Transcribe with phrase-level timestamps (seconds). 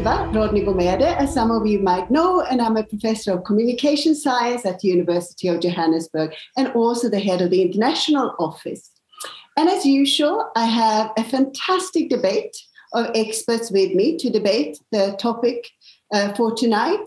[0.00, 4.64] Ylva Rodny-Gomede, as some of you might know, and I'm a professor of communication science
[4.64, 8.92] at the University of Johannesburg and also the head of the international office.
[9.58, 12.56] And as usual, I have a fantastic debate
[12.94, 15.68] of experts with me to debate the topic
[16.14, 17.06] uh, for tonight.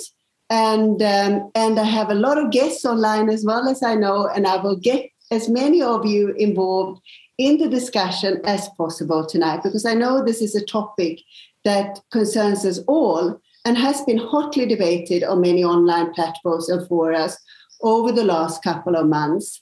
[0.51, 4.27] And, um, and I have a lot of guests online as well as I know,
[4.27, 7.01] and I will get as many of you involved
[7.39, 11.21] in the discussion as possible tonight because I know this is a topic
[11.63, 17.37] that concerns us all and has been hotly debated on many online platforms and forums
[17.81, 19.61] over the last couple of months.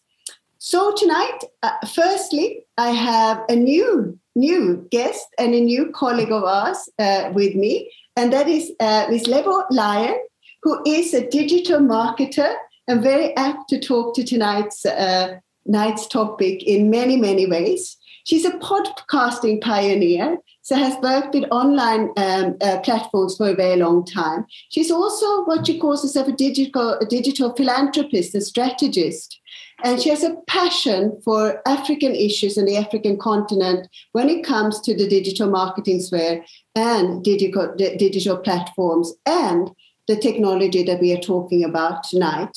[0.58, 6.44] So tonight, uh, firstly, I have a new new guest and a new colleague of
[6.44, 9.28] ours uh, with me, and that is uh, Ms.
[9.28, 10.18] Lebo Lion,
[10.64, 12.54] who is a digital marketer
[12.88, 17.98] and very apt to talk to tonight's uh, night's topic in many, many ways.
[18.24, 23.78] She's a podcasting pioneer, so has worked with online um, uh, platforms for a very
[23.78, 24.46] long time.
[24.70, 29.40] She's also what she calls herself a digital, a digital philanthropist, a strategist.
[29.84, 34.80] And she has a passion for African issues and the African continent when it comes
[34.82, 36.46] to the digital marketing sphere
[36.76, 39.72] and digital, digital platforms and
[40.08, 42.56] the technology that we are talking about tonight.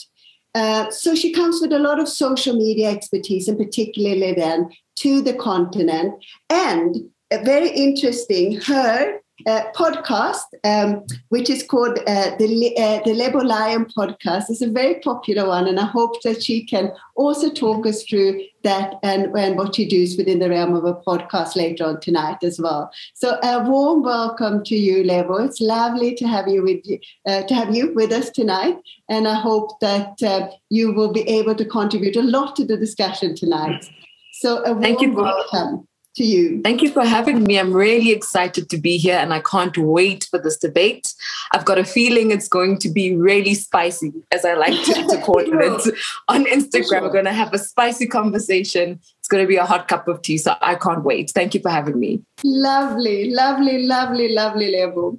[0.55, 5.21] Uh, so she comes with a lot of social media expertise, and particularly then to
[5.21, 6.15] the continent.
[6.49, 6.97] And
[7.43, 13.87] very interesting, her uh, podcast, um, which is called uh, the uh, the Lebo Lion
[13.87, 18.05] podcast, is a very popular one, and I hope that she can also talk us
[18.05, 22.01] through that and, and what she does within the realm of a podcast later on
[22.01, 22.91] tonight as well.
[23.15, 25.37] So a warm welcome to you, Lebo.
[25.45, 26.85] It's lovely to have you with
[27.27, 28.77] uh, to have you with us tonight,
[29.09, 32.77] and I hope that uh, you will be able to contribute a lot to the
[32.77, 33.91] discussion tonight.
[34.33, 35.13] So a warm Thank you.
[35.13, 36.61] welcome to you.
[36.63, 37.59] Thank you for having me.
[37.59, 41.13] I'm really excited to be here and I can't wait for this debate.
[41.53, 45.21] I've got a feeling it's going to be really spicy, as I like to, to
[45.23, 45.49] call it.
[46.29, 47.03] On Instagram, sure.
[47.03, 49.01] we're going to have a spicy conversation.
[49.25, 50.37] It's going to be a hot cup of tea.
[50.37, 51.31] So I can't wait.
[51.31, 52.21] Thank you for having me.
[52.45, 55.17] Lovely, lovely, lovely, lovely, Lebo.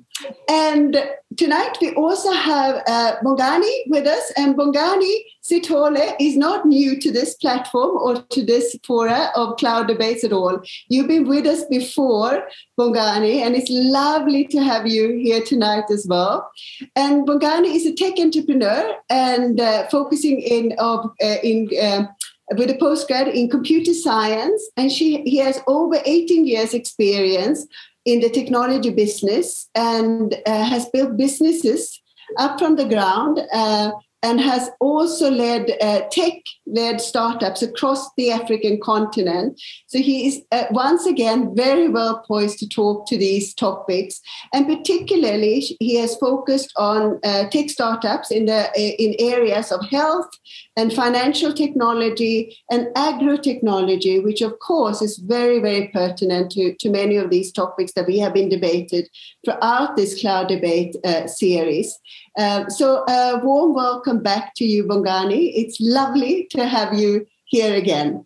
[0.48, 1.04] And
[1.38, 4.32] tonight we also have uh, Bongani with us.
[4.38, 9.88] And Bongani Sitole is not new to this platform or to this fora of cloud
[9.88, 10.62] debates at all.
[10.88, 12.48] You've been with us before,
[12.80, 16.48] Bongani, and it's lovely to have you here tonight as well.
[16.96, 22.06] And Bongani is a tech entrepreneur and uh, focusing in of uh, in uh,
[22.52, 27.66] with a postgrad in computer science, and she he has over 18 years experience
[28.06, 32.02] in the technology business and uh, has built businesses
[32.38, 33.92] up from the ground uh,
[34.26, 36.34] and has also led uh, tech
[36.66, 39.62] led startups across the African continent.
[39.86, 44.20] So he is uh, once again very well poised to talk to these topics.
[44.52, 50.30] And particularly, he has focused on uh, tech startups in, the, in areas of health
[50.76, 56.90] and financial technology and agro technology, which of course is very, very pertinent to, to
[56.90, 59.08] many of these topics that we have been debated
[59.44, 62.00] throughout this cloud debate uh, series.
[62.38, 65.54] Um, so, a warm welcome back to you, Bongani.
[65.56, 68.26] It's lovely to have you here again.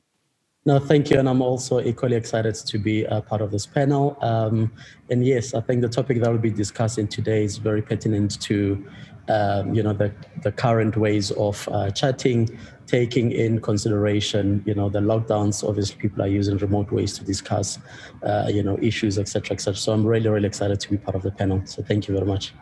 [0.66, 1.20] No, thank you.
[1.20, 4.18] And I'm also equally excited to be a part of this panel.
[4.22, 4.72] Um,
[5.10, 8.86] and yes, I think the topic that we'll be discussing today is very pertinent to,
[9.30, 10.12] um, you know, the,
[10.44, 15.68] the current ways of uh, chatting, taking in consideration, you know, the lockdowns.
[15.68, 17.80] Obviously, people are using remote ways to discuss,
[18.24, 19.76] uh, you know, issues, etc., etc.
[19.76, 21.62] So I'm really, really excited to be part of the panel.
[21.66, 22.54] So thank you very much.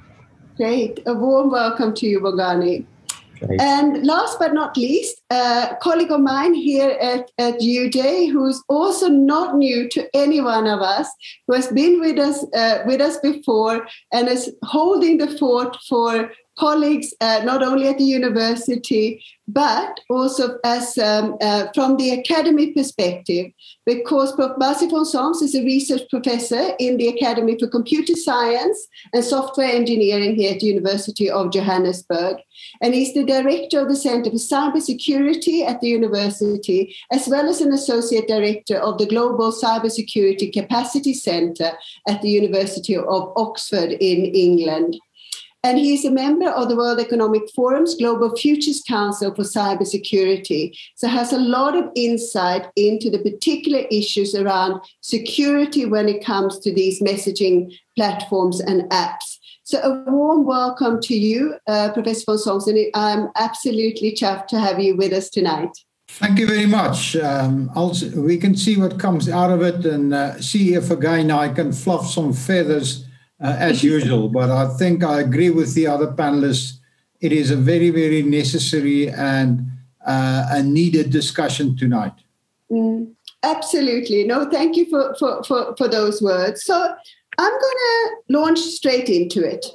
[0.58, 1.00] Great.
[1.06, 2.84] A warm welcome to you, Bongani.
[3.40, 3.62] Great.
[3.62, 9.08] And last but not least, a colleague of mine here at, at UJ, who's also
[9.08, 11.08] not new to any one of us,
[11.46, 16.32] who has been with us uh, with us before and is holding the fort for
[16.58, 22.74] colleagues uh, not only at the university but also as um, uh, from the academy
[22.74, 23.52] perspective
[23.86, 24.58] because Prof.
[24.60, 29.70] Basie von Solms is a research professor in the Academy for Computer Science and Software
[29.70, 32.38] Engineering here at the University of Johannesburg.
[32.82, 37.62] And he's the director of the Center for Cybersecurity at the university, as well as
[37.62, 41.72] an associate director of the Global Cybersecurity Capacity Center
[42.08, 44.98] at the University of Oxford in England.
[45.64, 50.78] And he's a member of the World Economic Forum's Global Futures Council for Cybersecurity.
[50.96, 56.60] So has a lot of insight into the particular issues around security when it comes
[56.60, 59.38] to these messaging platforms and apps.
[59.64, 64.80] So a warm welcome to you, uh, Professor von and I'm absolutely chuffed to have
[64.80, 65.72] you with us tonight.
[66.08, 67.18] Thank you very much.
[67.18, 67.70] Um,
[68.16, 71.50] we can see what comes out of it and uh, see if a again I
[71.50, 73.07] can fluff some feathers
[73.42, 74.30] uh, as usual.
[74.30, 76.80] But I think I agree with the other panelists.
[77.20, 79.66] It is a very, very necessary and
[80.06, 82.14] uh, a needed discussion tonight.
[82.72, 83.14] Mm,
[83.44, 84.24] absolutely.
[84.24, 86.64] No, thank you for, for, for, for those words.
[86.64, 86.76] So
[87.38, 89.66] I'm going to launch straight into it.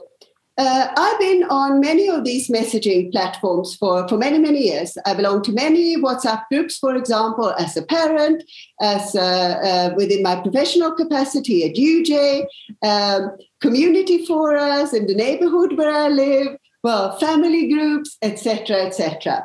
[0.64, 4.96] Uh, I've been on many of these messaging platforms for, for many, many years.
[5.04, 8.44] I belong to many WhatsApp groups, for example, as a parent,
[8.80, 12.46] as uh, uh, within my professional capacity at UJ,
[12.84, 19.44] um, community forums in the neighborhood where I live, well, family groups, etc., etc.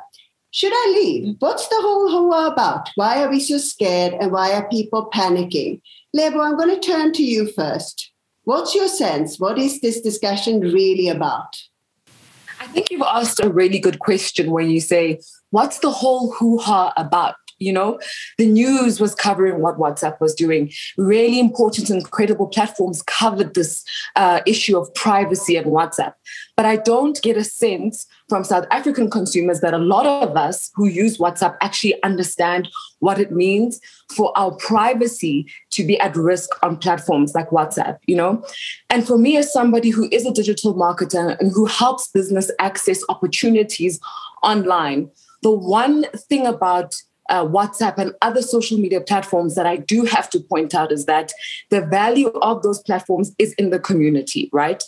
[0.52, 1.36] Should I leave?
[1.40, 2.92] What's the whole hoa about?
[2.94, 5.82] Why are we so scared and why are people panicking?
[6.14, 8.12] Lebo, I'm going to turn to you first.
[8.48, 9.42] What's your sense?
[9.42, 11.58] What is this discussion really about?
[12.62, 16.58] I think you've asked a really good question when you say, What's the whole hoo
[16.58, 17.36] ha about?
[17.60, 18.00] You know,
[18.38, 20.72] the news was covering what WhatsApp was doing.
[20.98, 23.84] Really important and credible platforms covered this
[24.16, 26.14] uh, issue of privacy and WhatsApp.
[26.56, 30.72] But I don't get a sense from South African consumers that a lot of us
[30.76, 32.68] who use WhatsApp actually understand
[33.00, 33.80] what it means
[34.16, 38.44] for our privacy to be at risk on platforms like WhatsApp, you know?
[38.90, 43.04] And for me, as somebody who is a digital marketer and who helps business access
[43.10, 44.00] opportunities
[44.44, 45.10] online,
[45.44, 46.96] the one thing about
[47.30, 51.06] uh, WhatsApp and other social media platforms that I do have to point out is
[51.06, 51.34] that
[51.70, 54.84] the value of those platforms is in the community, right?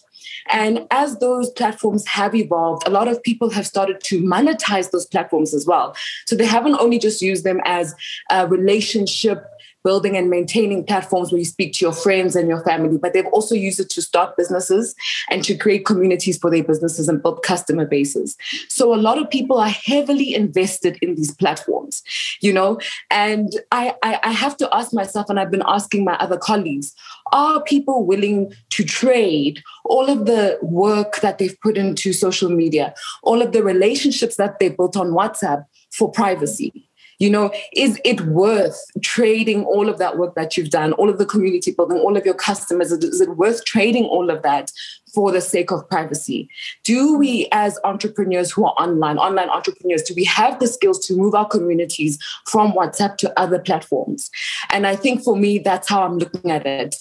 [0.49, 5.05] And as those platforms have evolved, a lot of people have started to monetize those
[5.05, 5.95] platforms as well.
[6.25, 7.95] So they haven't only just used them as
[8.29, 9.43] a relationship
[9.83, 13.25] building and maintaining platforms where you speak to your friends and your family, but they've
[13.27, 14.95] also used it to start businesses
[15.29, 18.35] and to create communities for their businesses and build customer bases.
[18.67, 22.03] So a lot of people are heavily invested in these platforms,
[22.41, 22.79] you know,
[23.09, 26.93] and I, I, I have to ask myself, and I've been asking my other colleagues,
[27.31, 32.93] are people willing to trade all of the work that they've put into social media,
[33.23, 36.88] all of the relationships that they built on WhatsApp for privacy?
[37.19, 41.17] You know, is it worth trading all of that work that you've done, all of
[41.17, 42.93] the community building, all of your customers?
[42.93, 44.71] Is it worth trading all of that
[45.13, 46.49] for the sake of privacy?
[46.83, 51.15] Do we, as entrepreneurs who are online, online entrepreneurs, do we have the skills to
[51.15, 54.29] move our communities from WhatsApp to other platforms?
[54.71, 56.95] And I think for me, that's how I'm looking at it.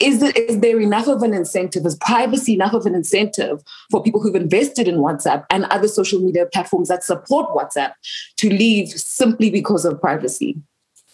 [0.00, 0.20] Is,
[0.60, 1.86] there enough of an incentive?
[1.86, 6.20] Is privacy enough of an incentive for people who've invested in WhatsApp and other social
[6.20, 7.92] media platforms that support WhatsApp
[8.38, 10.56] to leave simply because of privacy?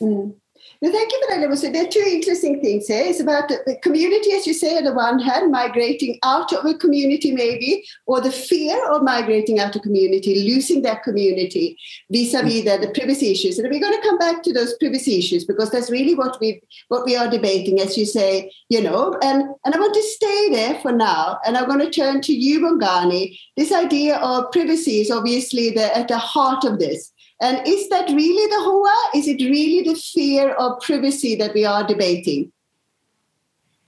[0.00, 0.34] Mm.
[0.82, 3.04] No, thank you that, So there are two interesting things here.
[3.04, 6.74] It's about the community, as you say, on the one hand, migrating out of a
[6.74, 11.76] community, maybe, or the fear of migrating out of a community, losing that community
[12.10, 13.58] vis-a-vis the, the privacy issues.
[13.58, 16.62] And we're going to come back to those privacy issues because that's really what we
[16.88, 19.18] what we are debating, as you say, you know.
[19.22, 21.38] And and I want to stay there for now.
[21.44, 23.38] And I'm going to turn to you, Bongani.
[23.56, 27.09] This idea of privacy is obviously the, at the heart of this.
[27.40, 29.10] And is that really the hoa?
[29.14, 32.52] Is it really the fear of privacy that we are debating?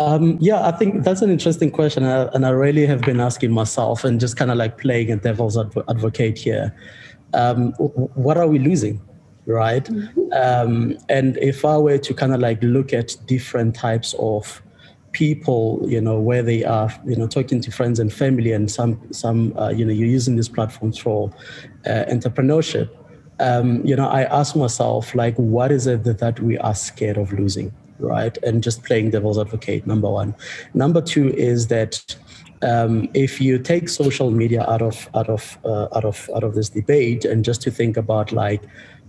[0.00, 3.52] Um, yeah, I think that's an interesting question, uh, and I really have been asking
[3.52, 6.74] myself and just kind of like playing a devil's adv- advocate here.
[7.34, 9.00] Um, what are we losing,
[9.46, 9.84] right?
[9.84, 10.32] Mm-hmm.
[10.32, 14.62] Um, and if I were to kind of like look at different types of
[15.12, 19.00] people, you know, where they are, you know, talking to friends and family, and some,
[19.12, 21.30] some, uh, you know, you're using these platforms for
[21.86, 22.88] uh, entrepreneurship
[23.42, 27.18] um, you know, I ask myself, like, what is it that, that we are scared
[27.18, 28.36] of losing, right?
[28.44, 30.34] And just playing devil's advocate, number one.
[30.74, 32.16] Number two is that
[32.62, 36.54] um, if you take social media out of out of uh, out of out of
[36.54, 38.62] this debate, and just to think about like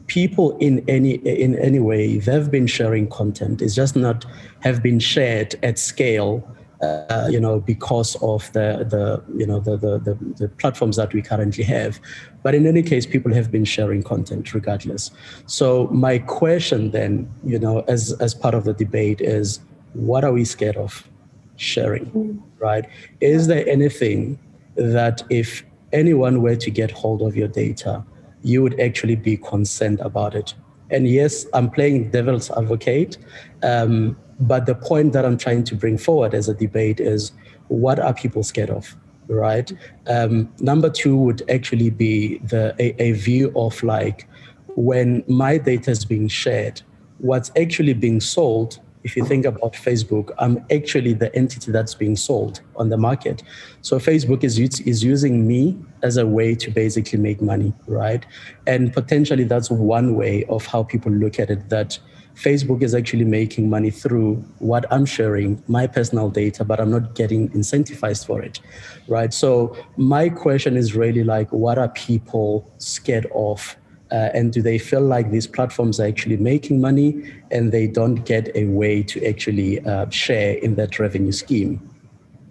[0.08, 1.14] people in any
[1.44, 3.62] in any way, they've been sharing content.
[3.62, 4.26] It's just not
[4.62, 6.44] have been shared at scale
[6.84, 11.14] uh, you know, because of the, the you know, the, the, the, the, platforms that
[11.14, 12.00] we currently have.
[12.42, 15.12] But in any case, people have been sharing content regardless.
[15.46, 19.62] So my question then, you know, as, as part of the debate is,
[19.94, 21.08] what are we scared of
[21.56, 22.86] sharing, right?
[23.22, 24.40] Is there anything
[24.76, 25.64] that if
[25.94, 28.04] anyone were to get hold of your data,
[28.42, 30.54] you would actually be concerned about it?
[30.90, 33.18] And yes, I'm playing devil's advocate.
[33.62, 37.32] Um, but the point that I'm trying to bring forward as a debate is
[37.68, 38.96] what are people scared of?
[39.28, 39.72] Right.
[40.08, 44.28] Um, number two would actually be the a, a view of like
[44.76, 46.82] when my data is being shared,
[47.20, 52.16] what's actually being sold if you think about Facebook, I'm actually the entity that's being
[52.16, 53.44] sold on the market.
[53.82, 58.26] So Facebook is is using me as a way to basically make money, right?
[58.66, 61.70] And potentially that's one way of how people look at it.
[61.70, 62.00] That
[62.36, 67.16] Facebook is actually making money through what I'm sharing, my personal data, but I'm not
[67.16, 68.60] getting incentivized for it,
[69.08, 69.34] right?
[69.34, 73.76] So my question is really like, what are people scared of?
[74.12, 78.26] Uh, and do they feel like these platforms are actually making money and they don't
[78.26, 81.90] get a way to actually uh, share in that revenue scheme?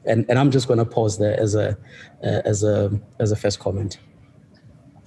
[0.05, 1.77] And, and I'm just going to pause there as a,
[2.25, 3.99] uh, as a, as a first comment.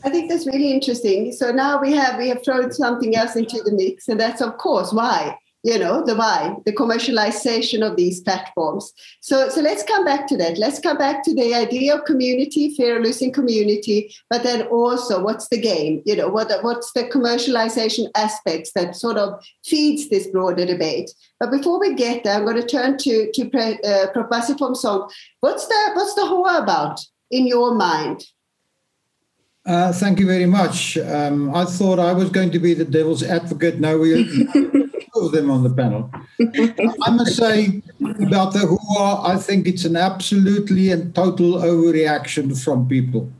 [0.06, 1.32] I think that's really interesting.
[1.32, 4.58] So now we have we have thrown something else into the mix, and that's of
[4.60, 8.94] course why you know the why the commercialization of these platforms.
[9.22, 10.60] So so let's come back to that.
[10.60, 15.24] Let's come back to the idea of community fear of losing community but then also
[15.24, 16.04] what's the game?
[16.06, 21.10] You know what what's the commercialization aspects that sort of feeds this broader debate?
[21.40, 23.42] But before we get there i'm going to turn to to
[23.84, 25.10] uh, Professor Song.
[25.40, 27.00] What's the what's the whole about
[27.32, 28.24] in your mind
[29.66, 30.96] uh, thank you very much.
[30.98, 33.80] Um, I thought I was going to be the devil's advocate.
[33.80, 36.12] No, we have two of them on the panel.
[37.04, 37.82] I must say
[38.22, 43.32] about the hua, I think it's an absolutely and total overreaction from people.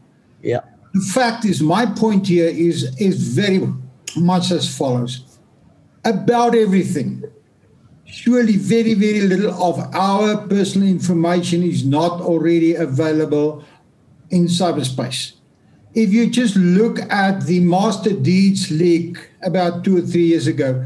[0.42, 0.62] Yeah.
[0.96, 3.68] The fact is, my point here is is very
[4.16, 5.38] much as follows:
[6.04, 7.24] about everything.
[8.06, 13.64] Surely, very very little of our personal information is not already available
[14.32, 15.35] in cyberspace
[15.96, 20.86] if you just look at the master deeds leak about two or three years ago,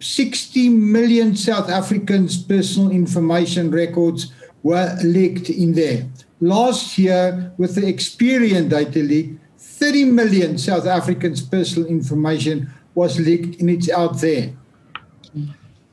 [0.00, 6.06] 60 million South Africans' personal information records were leaked in there.
[6.40, 13.60] Last year, with the Experian data leak, 30 million South Africans' personal information was leaked
[13.60, 14.52] and it's out there.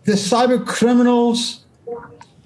[0.03, 1.65] The cyber criminals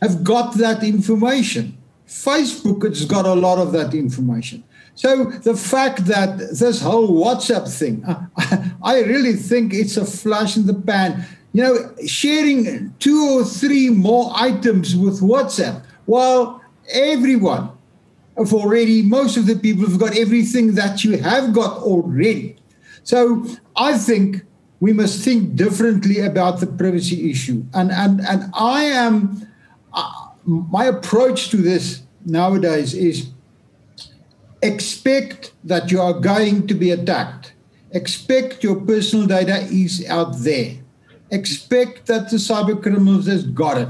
[0.01, 1.77] have got that information.
[2.07, 4.63] Facebook has got a lot of that information.
[5.01, 8.05] So the fact that this whole WhatsApp thing,
[8.83, 11.25] I really think it's a flash in the pan.
[11.53, 16.61] You know, sharing two or three more items with WhatsApp, while
[16.93, 17.71] everyone
[18.37, 22.57] have already, most of the people have got everything that you have got already.
[23.01, 23.43] So
[23.75, 24.43] I think
[24.81, 27.65] we must think differently about the privacy issue.
[27.73, 29.47] And and and I am
[29.93, 33.31] uh, my approach to this nowadays is
[34.61, 37.53] expect that you are going to be attacked.
[37.91, 40.77] Expect your personal data is out there.
[41.29, 43.89] Expect that the cyber criminals has got it.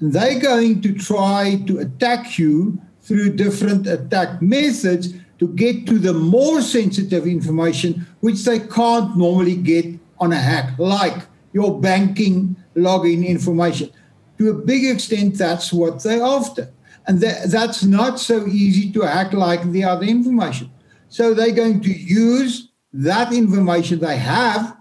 [0.00, 5.98] And they're going to try to attack you through different attack methods to get to
[5.98, 9.86] the more sensitive information, which they can't normally get
[10.18, 13.90] on a hack, like your banking login information.
[14.38, 16.70] To a big extent, that's what they're after.
[17.06, 20.70] And that, that's not so easy to hack like the other information.
[21.08, 24.76] So they're going to use that information they have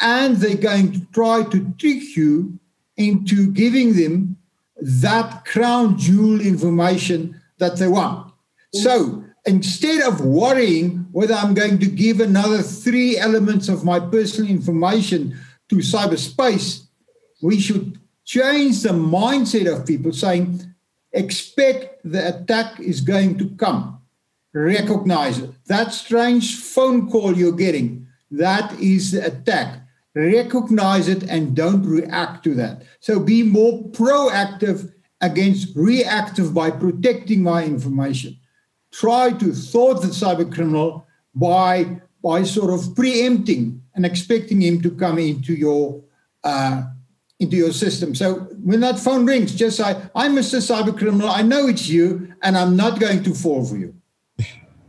[0.00, 2.58] and they're going to try to trick you
[2.96, 4.36] into giving them
[4.80, 8.32] that crown jewel information that they want.
[8.74, 14.50] So instead of worrying whether I'm going to give another three elements of my personal
[14.50, 15.38] information
[15.68, 16.86] to cyberspace,
[17.42, 20.74] we should change the mindset of people saying,
[21.16, 24.00] expect the attack is going to come.
[24.52, 25.50] Recognize it.
[25.66, 29.82] That strange phone call you're getting, that is the attack.
[30.14, 32.82] Recognize it and don't react to that.
[33.00, 38.38] So be more proactive against reactive by protecting my information.
[38.92, 44.90] Try to thwart the cyber criminal by by sort of preempting and expecting him to
[44.90, 46.02] come into your
[46.42, 46.82] uh,
[47.38, 48.14] into your system.
[48.14, 50.58] So when that phone rings, just say, I'm Mr.
[50.58, 51.28] Cyber Criminal.
[51.28, 53.94] I know it's you, and I'm not going to fall for you.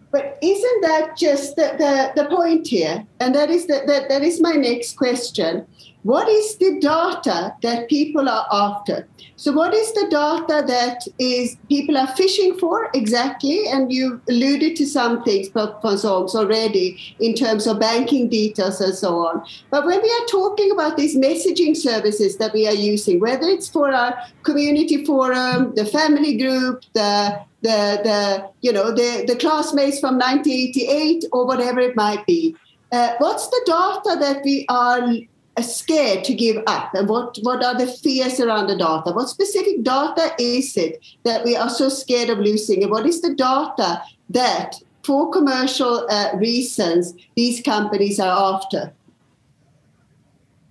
[0.09, 3.05] But isn't that just the, the, the point here?
[3.19, 5.67] And that is the, that, that is my next question.
[6.03, 9.07] What is the data that people are after?
[9.35, 13.67] So, what is the data that is people are fishing for exactly?
[13.67, 19.19] And you alluded to some things, Solms, already in terms of banking details and so
[19.19, 19.45] on.
[19.69, 23.67] But when we are talking about these messaging services that we are using, whether it's
[23.67, 29.99] for our community forum, the family group, the the the you know the the classmates
[29.99, 32.55] from 1988 or whatever it might be.
[32.91, 35.01] Uh, what's the data that we are
[35.63, 36.93] scared to give up.
[36.93, 39.11] And what, what are the fears around the data?
[39.11, 42.83] What specific data is it that we are so scared of losing?
[42.83, 48.93] And what is the data that for commercial uh, reasons these companies are after?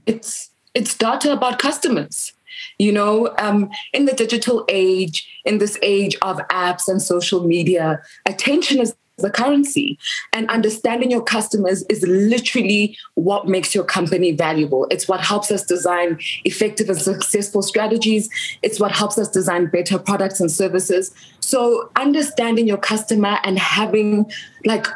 [0.07, 2.33] It's it's data about customers.
[2.79, 8.01] You know um, in the digital age in this age of apps and social media
[8.25, 9.99] attention is the currency.
[10.33, 14.87] And understanding your customers is literally what makes your company valuable.
[14.91, 18.29] It's what helps us design effective and successful strategies.
[18.63, 21.15] It's what helps us design better products and services.
[21.41, 24.31] So understanding your customer and having
[24.65, 24.87] like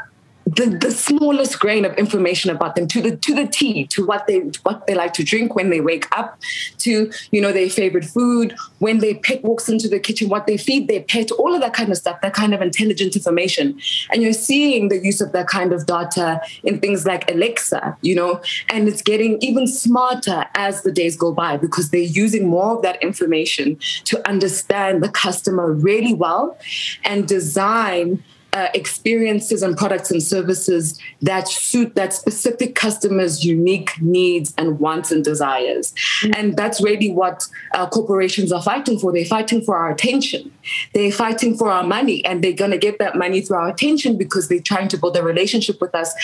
[0.57, 4.27] the, the smallest grain of information about them to the to the T, to what
[4.27, 6.41] they what they like to drink when they wake up,
[6.79, 10.57] to you know their favorite food, when their pet walks into the kitchen, what they
[10.57, 13.79] feed their pet, all of that kind of stuff, that kind of intelligent information.
[14.11, 18.15] And you're seeing the use of that kind of data in things like Alexa, you
[18.15, 22.77] know, and it's getting even smarter as the days go by because they're using more
[22.77, 26.59] of that information to understand the customer really well
[27.05, 34.55] and design uh, experiences and products and services that suit that specific customer's unique needs
[34.59, 35.93] and wants and desires.
[36.23, 36.33] Mm-hmm.
[36.37, 39.13] And that's really what uh, corporations are fighting for.
[39.13, 40.53] They're fighting for our attention.
[40.95, 44.17] They're fighting for our money, and they're going to get that money through our attention
[44.17, 46.15] because they're trying to build a relationship with us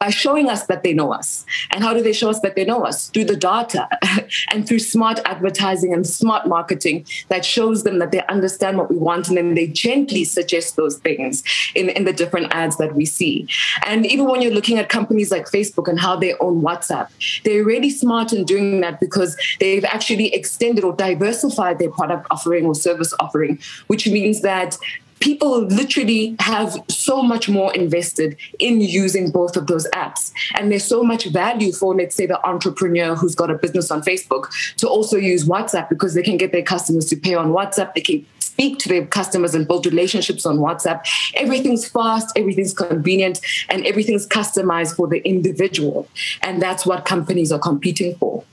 [0.00, 1.44] by showing us that they know us.
[1.70, 3.08] And how do they show us that they know us?
[3.08, 3.88] Through the data
[4.52, 8.96] and through smart advertising and smart marketing that shows them that they understand what we
[8.96, 11.42] want and then they gently suggest those things
[11.74, 13.48] in, in the different ads that we see.
[13.84, 17.08] And even when you're looking at companies like Facebook and how they own WhatsApp,
[17.42, 22.66] they're really smart in doing that because they've actually extended or diversified their product offering
[22.66, 24.76] or service offering, which means that
[25.20, 30.32] people literally have so much more invested in using both of those apps.
[30.54, 34.02] And there's so much value for, let's say, the entrepreneur who's got a business on
[34.02, 37.94] Facebook to also use WhatsApp because they can get their customers to pay on WhatsApp.
[37.94, 41.06] They can speak to their customers and build relationships on WhatsApp.
[41.34, 46.08] Everything's fast, everything's convenient, and everything's customized for the individual.
[46.42, 48.44] And that's what companies are competing for.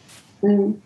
[0.44, 0.80] Mm.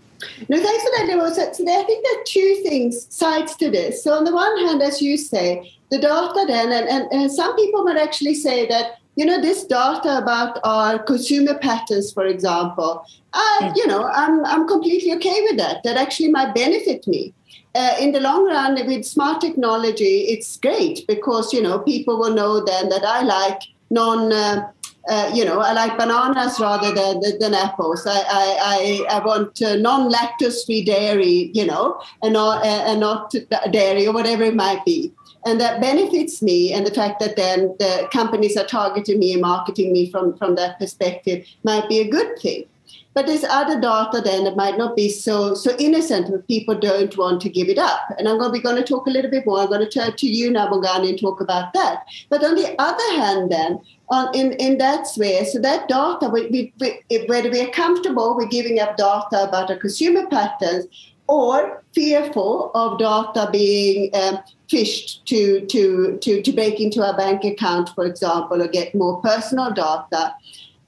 [0.49, 1.33] No, thanks for that.
[1.35, 4.03] So, so I think there are two things, sides to this.
[4.03, 7.55] So on the one hand, as you say, the data then, and, and, and some
[7.55, 13.05] people might actually say that, you know, this data about our consumer patterns, for example,
[13.33, 15.83] uh, you know, I'm, I'm completely okay with that.
[15.83, 17.33] That actually might benefit me.
[17.75, 22.33] Uh, in the long run, with smart technology, it's great because, you know, people will
[22.33, 24.33] know then that I like non...
[24.33, 24.71] Uh,
[25.09, 28.05] uh, you know, I like bananas rather than, than apples.
[28.05, 32.83] I, I, I, I want uh, non lactose free dairy, you know, and not, uh,
[32.87, 33.33] and not
[33.71, 35.11] dairy or whatever it might be.
[35.45, 36.73] And that benefits me.
[36.73, 40.55] And the fact that then the companies are targeting me and marketing me from, from
[40.55, 42.65] that perspective might be a good thing.
[43.13, 47.17] But there's other data then that might not be so so innocent if people don't
[47.17, 48.01] want to give it up.
[48.17, 49.59] And I'm going to be going to talk a little bit more.
[49.59, 52.05] I'm going to turn to you now, Bongani, and talk about that.
[52.29, 56.47] But on the other hand, then, on, in, in that way, so that data, we,
[56.47, 60.85] we, we, whether we are comfortable with giving up data about our consumer patterns
[61.27, 67.43] or fearful of data being um, fished to, to, to, to break into our bank
[67.43, 70.33] account, for example, or get more personal data,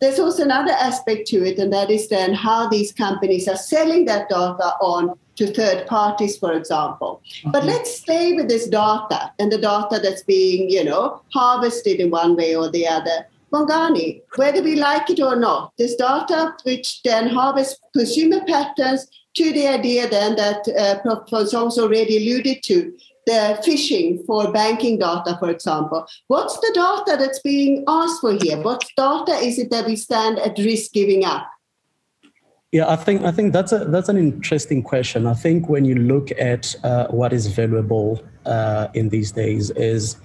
[0.01, 4.05] there's also another aspect to it, and that is then how these companies are selling
[4.05, 7.21] that data on to third parties, for example.
[7.37, 7.51] Mm-hmm.
[7.51, 12.09] But let's stay with this data and the data that's being, you know, harvested in
[12.09, 13.27] one way or the other.
[13.53, 19.51] Bongani, whether we like it or not, this data which then harvests consumer patterns to
[19.51, 22.93] the idea then that uh, Professor also already alluded to,
[23.25, 26.05] the phishing for banking data, for example.
[26.27, 28.62] What's the data that's being asked for here?
[28.62, 31.47] What data is it that we stand at risk giving up?
[32.71, 35.27] Yeah, I think I think that's a that's an interesting question.
[35.27, 40.15] I think when you look at uh, what is valuable uh, in these days is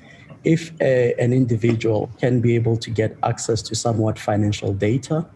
[0.45, 5.27] if a, an individual can be able to get access to somewhat financial data,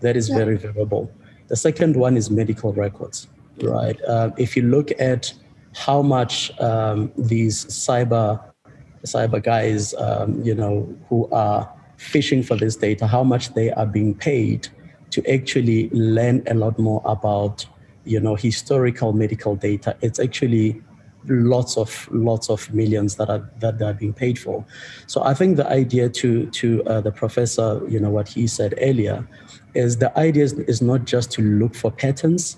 [0.00, 0.36] that is yeah.
[0.36, 1.10] very valuable.
[1.46, 3.28] The second one is medical records,
[3.62, 3.98] right?
[4.04, 5.32] Uh, if you look at
[5.78, 8.42] how much um, these cyber
[9.06, 13.86] cyber guys, um, you know, who are fishing for this data, how much they are
[13.86, 14.68] being paid
[15.10, 17.64] to actually learn a lot more about,
[18.04, 19.96] you know, historical medical data.
[20.00, 20.82] It's actually
[21.26, 24.64] lots of lots of millions that are that are being paid for.
[25.06, 28.74] So I think the idea to to uh, the professor, you know, what he said
[28.80, 29.26] earlier,
[29.74, 32.56] is the idea is not just to look for patterns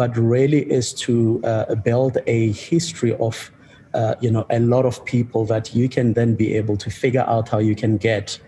[0.00, 3.50] but really is to uh, build a history of
[3.92, 7.26] uh, you know a lot of people that you can then be able to figure
[7.34, 8.40] out how you can get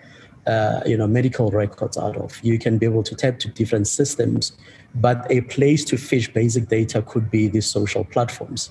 [0.47, 2.31] uh, you know medical records out of.
[2.43, 4.57] You can be able to tap to different systems
[4.95, 8.71] but a place to fish basic data could be these social platforms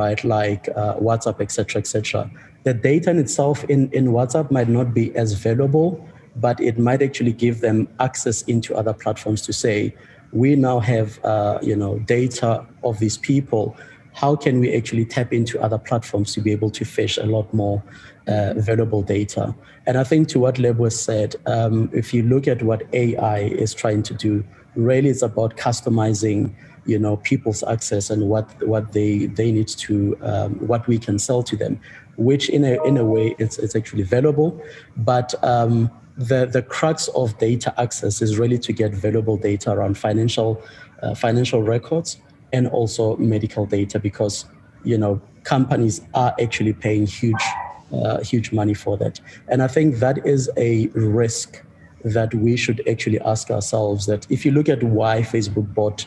[0.00, 0.22] right?
[0.22, 2.30] Like uh, whatsapp etc etc
[2.64, 5.88] the data in itself in, in whatsapp might not be as valuable
[6.36, 9.94] but it might actually give them access into other platforms to say
[10.32, 13.76] we now have uh, you know data of these people
[14.18, 17.54] how can we actually tap into other platforms to be able to fish a lot
[17.54, 17.80] more
[18.26, 19.54] uh, valuable data?
[19.86, 23.72] And I think to what Lebo said, um, if you look at what AI is
[23.74, 26.52] trying to do, really it's about customizing
[26.84, 31.18] you know people's access and what what they they need to um, what we can
[31.18, 31.78] sell to them
[32.16, 34.60] which in a in a way it's it's actually valuable
[34.96, 39.96] but um, the the crux of data access is really to get valuable data around
[39.96, 40.60] financial
[41.02, 42.18] uh, financial records
[42.52, 44.44] and also medical data because
[44.82, 47.44] you know companies are actually paying huge
[47.92, 49.20] uh, huge money for that.
[49.46, 51.62] And i think that is a risk
[52.04, 56.06] that we should actually ask ourselves that if you look at why facebook bought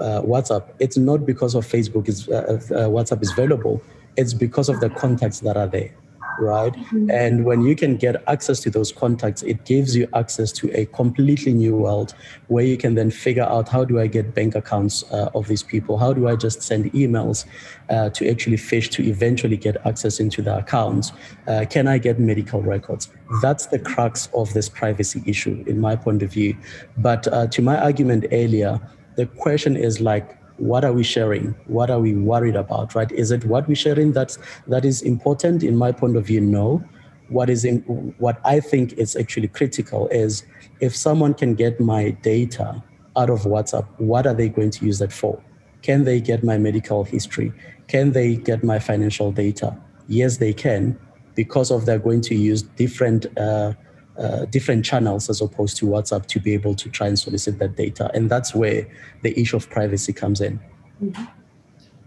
[0.00, 3.82] uh, whatsapp it's not because of facebook is uh, uh whatsapp is valuable.
[4.16, 5.94] It's because of the contacts that are there
[6.38, 6.72] right?
[6.72, 7.10] Mm-hmm.
[7.10, 10.86] And when you can get access to those contacts, it gives you access to a
[10.86, 12.14] completely new world
[12.48, 15.62] where you can then figure out how do I get bank accounts uh, of these
[15.62, 15.98] people?
[15.98, 17.44] How do I just send emails
[17.88, 21.12] uh, to actually fish to eventually get access into the accounts?
[21.46, 23.10] Uh, can I get medical records?
[23.42, 26.56] That's the crux of this privacy issue, in my point of view.
[26.96, 28.80] But uh, to my argument earlier,
[29.16, 31.54] the question is like, what are we sharing?
[31.66, 33.10] What are we worried about right?
[33.12, 35.62] Is it what we're sharing that's that is important?
[35.62, 36.82] In my point of view no.
[37.28, 37.78] What is in,
[38.18, 40.44] what i think is actually critical is
[40.80, 42.80] if someone can get my data
[43.16, 45.42] out of whatsapp what are they going to use that for?
[45.82, 47.52] Can they get my medical history?
[47.88, 49.76] Can they get my financial data?
[50.06, 50.98] Yes they can
[51.34, 53.72] because of they're going to use different uh,
[54.18, 57.76] uh, different channels as opposed to WhatsApp to be able to try and solicit that
[57.76, 58.10] data.
[58.14, 58.86] And that's where
[59.22, 60.58] the issue of privacy comes in.
[61.02, 61.24] Mm-hmm.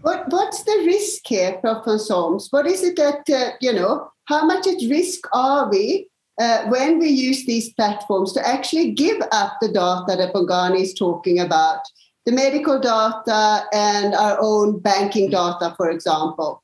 [0.02, 2.48] What, what's the risk here, Professor Solms?
[2.50, 6.08] What is it that, uh, you know, how much at risk are we
[6.40, 10.94] uh, when we use these platforms to actually give up the data that Bongani is
[10.94, 11.80] talking about,
[12.24, 16.62] the medical data and our own banking data, for example?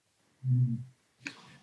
[0.49, 0.86] Mm-hmm.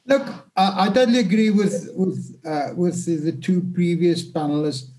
[0.06, 4.90] Look, I, I totally agree with with uh, with the, the, two previous panelists.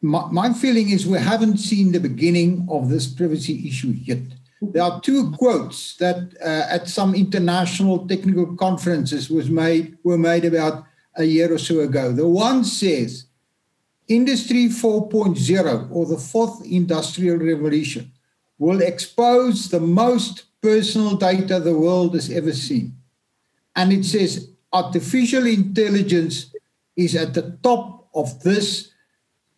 [0.00, 4.22] My, my, feeling is we haven't seen the beginning of this privacy issue yet.
[4.62, 10.44] There are two quotes that uh, at some international technical conferences was made were made
[10.44, 10.84] about
[11.16, 12.12] a year or so ago.
[12.12, 13.26] The one says,
[14.06, 18.12] "Industry 4.0 or the fourth industrial revolution
[18.58, 22.95] will expose the most personal data the world has ever seen."
[23.76, 26.52] And it says artificial intelligence
[26.96, 28.90] is at the top of this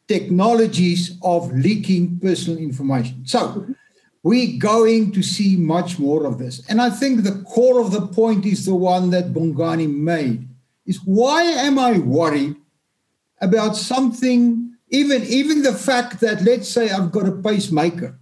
[0.08, 3.24] technologies of leaking personal information.
[3.26, 3.66] So
[4.22, 6.66] we're going to see much more of this.
[6.68, 10.48] And I think the core of the point is the one that Bongani made
[10.86, 12.56] is why am I worried
[13.40, 18.18] about something, even, even the fact that let's say I've got a pacemaker.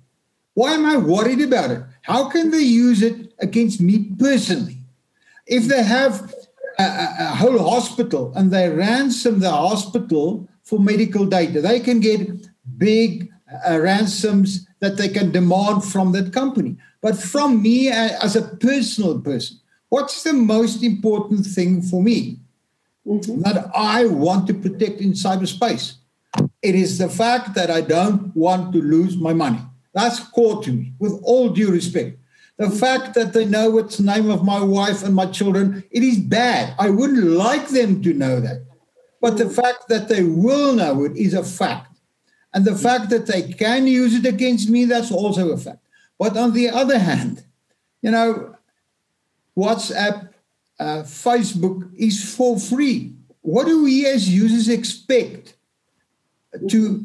[0.54, 1.82] Why am I worried about it?
[2.02, 4.75] How can they use it against me personally?
[5.46, 6.34] If they have
[6.78, 6.84] a,
[7.20, 13.32] a, whole hospital and they ransom the hospital for medical data, they can get big
[13.68, 16.76] uh, ransoms that they can demand from that company.
[17.00, 22.40] But from me uh, as a personal person, what's the most important thing for me
[23.06, 23.40] mm-hmm.
[23.42, 25.94] that I want to protect in cyberspace?
[26.62, 29.60] It is the fact that I don't want to lose my money.
[29.94, 32.18] That's core to me, with all due respect.
[32.58, 36.02] The fact that they know what's the name of my wife and my children, it
[36.02, 36.74] is bad.
[36.78, 38.64] I wouldn't like them to know that.
[39.20, 41.98] But the fact that they will know it is a fact.
[42.54, 45.84] And the fact that they can use it against me, that's also a fact.
[46.18, 47.44] But on the other hand,
[48.00, 48.56] you know,
[49.56, 50.30] WhatsApp,
[50.80, 53.14] uh, Facebook is for free.
[53.42, 55.54] What do we as users expect
[56.68, 57.04] to,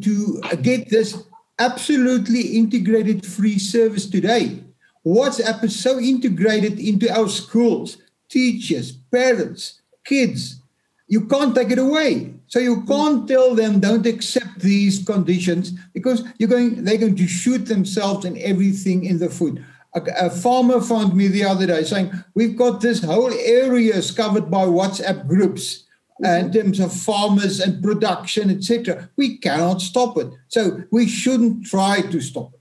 [0.00, 1.22] to get this
[1.58, 4.62] absolutely integrated free service today?
[5.06, 10.60] WhatsApp is so integrated into our schools, teachers, parents, kids.
[11.06, 12.34] You can't take it away.
[12.48, 17.28] So you can't tell them don't accept these conditions because you're going they're going to
[17.28, 19.60] shoot themselves and everything in the foot.
[19.94, 24.50] A, a farmer found me the other day saying, We've got this whole areas covered
[24.50, 25.84] by WhatsApp groups
[26.24, 29.08] uh, in terms of farmers and production, etc.
[29.16, 30.28] We cannot stop it.
[30.48, 32.55] So we shouldn't try to stop it.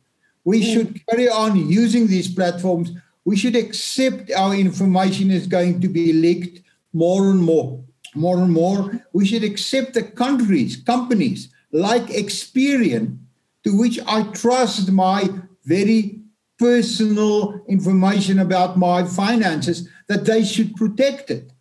[0.46, 0.74] We mm.
[0.74, 2.92] should carry on using these platforms.
[3.26, 6.62] We should accept our information is going to be leaked
[6.94, 9.04] more and more, more and more.
[9.12, 13.18] We should accept the countries, companies like Experian,
[13.64, 15.28] to which I trust my
[15.66, 16.22] very
[16.58, 21.52] personal information about my finances, that they should protect it.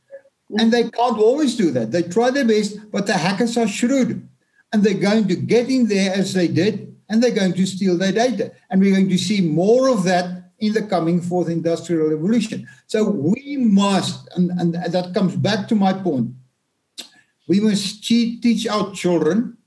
[0.56, 1.90] And they can't always do that.
[1.90, 4.28] They try their best, but the hackers are shrewd.
[4.72, 7.96] And they're going to get in there as they did and they're going to steal
[7.98, 8.52] their data.
[8.70, 12.66] And we're going to see more of that in the coming fourth industrial revolution.
[12.86, 16.30] So we must, and, and that comes back to my point,
[17.48, 19.58] we must teach our children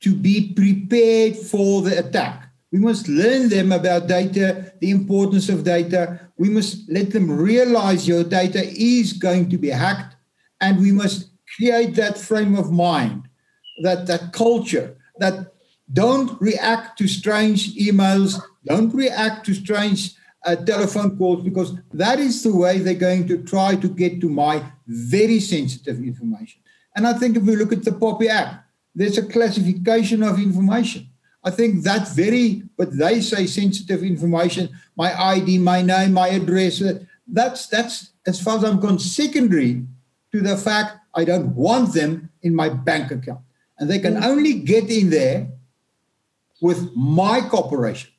[0.00, 2.48] to be prepared for the attack.
[2.72, 6.20] We must learn them about data, the importance of data.
[6.38, 10.14] We must let them realize your data is going to be hacked,
[10.60, 13.28] and we must create that frame of mind,
[13.82, 15.52] that, that culture, that
[15.92, 22.42] don't react to strange emails, don't react to strange uh, telephone calls, because that is
[22.42, 26.60] the way they're going to try to get to my very sensitive information.
[26.96, 31.08] And I think if we look at the POPI Act, there's a classification of information.
[31.42, 36.82] I think that's very, but they say sensitive information, my ID, my name, my address,
[36.82, 39.86] uh, that's, that's as far as I'm concerned, secondary
[40.32, 43.40] to the fact I don't want them in my bank account.
[43.78, 45.48] And they can only get in there
[46.60, 48.10] with my corporation,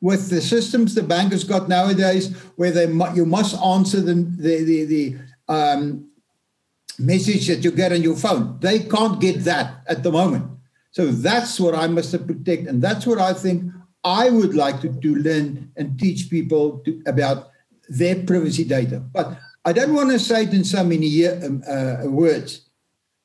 [0.00, 4.64] with the systems the bank has got nowadays, where they you must answer the, the,
[4.64, 5.16] the, the
[5.48, 6.08] um,
[6.98, 8.58] message that you get on your phone.
[8.60, 10.46] They can't get that at the moment.
[10.92, 12.68] So that's what I must protect.
[12.68, 13.72] And that's what I think
[14.04, 17.50] I would like to, to learn and teach people to, about
[17.88, 19.00] their privacy data.
[19.00, 22.68] But I don't want to say it in so many um, uh, words.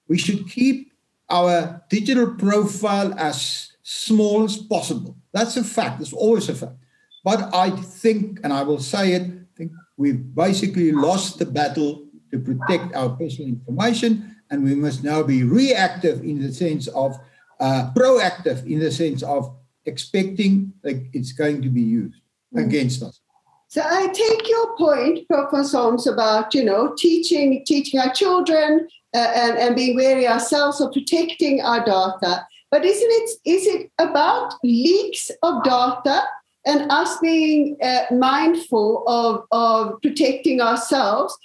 [0.08, 0.94] We should keep
[1.30, 5.16] our digital profile as small as possible.
[5.32, 6.02] That's a fact.
[6.02, 6.76] It's always a fact.
[7.24, 12.06] But I think, and I will say it, I think we've basically lost the battle
[12.32, 17.18] to protect our personal information, and we must now be reactive in the sense of
[17.62, 22.20] uh, proactive in the sense of expecting that it's going to be used
[22.54, 22.66] mm.
[22.66, 23.22] against us.
[23.70, 29.32] So I take your point, Professor Holmes, about you know teaching teaching our children uh,
[29.34, 32.46] and, and being wary ourselves of protecting our data.
[32.72, 36.24] But isn't it is it about leaks of data
[36.66, 41.38] and us being uh, mindful of, of protecting ourselves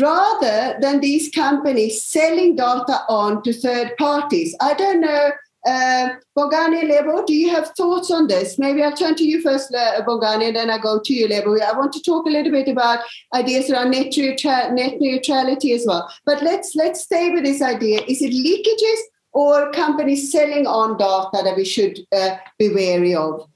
[0.00, 4.56] rather than these companies selling data on to third parties.
[4.60, 5.32] I don't know,
[5.66, 8.58] uh, Lebo, do you have thoughts on this?
[8.58, 11.58] Maybe I'll turn to you first, uh, Bongani, and then I go to you, Lebo.
[11.60, 13.00] I want to talk a little bit about
[13.34, 16.10] ideas around net, neutra- net neutrality as well.
[16.24, 18.00] But let's let's stay with this idea.
[18.08, 19.00] Is it leakages
[19.32, 23.46] or companies selling on data that we should uh, be wary of?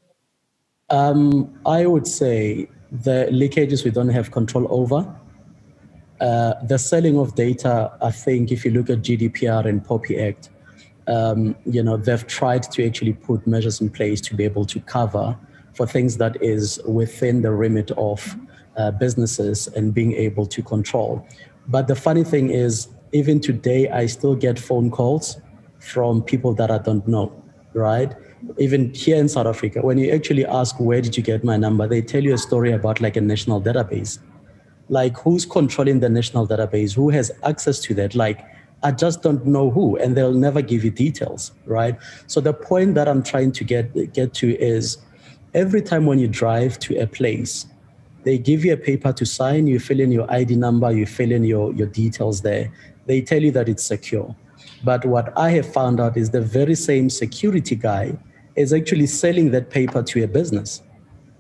[0.89, 5.15] Um, I would say the leakages we don't have control over
[6.21, 10.51] uh, the selling of data, I think if you look at GDPR and POPI Act,
[11.09, 14.81] um, you know, they've tried to actually put measures in place to be able to
[14.81, 15.37] cover
[15.75, 18.37] for things that is within the remit of
[18.77, 21.27] uh, businesses and being able to control.
[21.69, 25.41] But the funny thing is, even today, I still get phone calls
[25.87, 27.33] from people that I don't know,
[27.72, 28.12] right?
[28.59, 31.87] Even here in South Africa, when you actually ask, where did you get my number?
[31.87, 34.18] They tell you a story about like a national database.
[34.88, 36.94] Like who's controlling the national database?
[36.94, 38.14] Who has access to that?
[38.14, 38.44] Like
[38.83, 41.96] i just don't know who and they'll never give you details right?
[42.27, 44.99] So the point that i'm trying to get get to is
[45.55, 47.66] every time when you drive to a place
[48.25, 51.33] they give you a paper to sign you fill in your id number you fill
[51.33, 52.70] in your, your details there.
[53.07, 54.37] They tell you that it's secure
[54.85, 58.17] but what i have found out is the very same security guy
[58.57, 60.83] is actually selling that paper to a business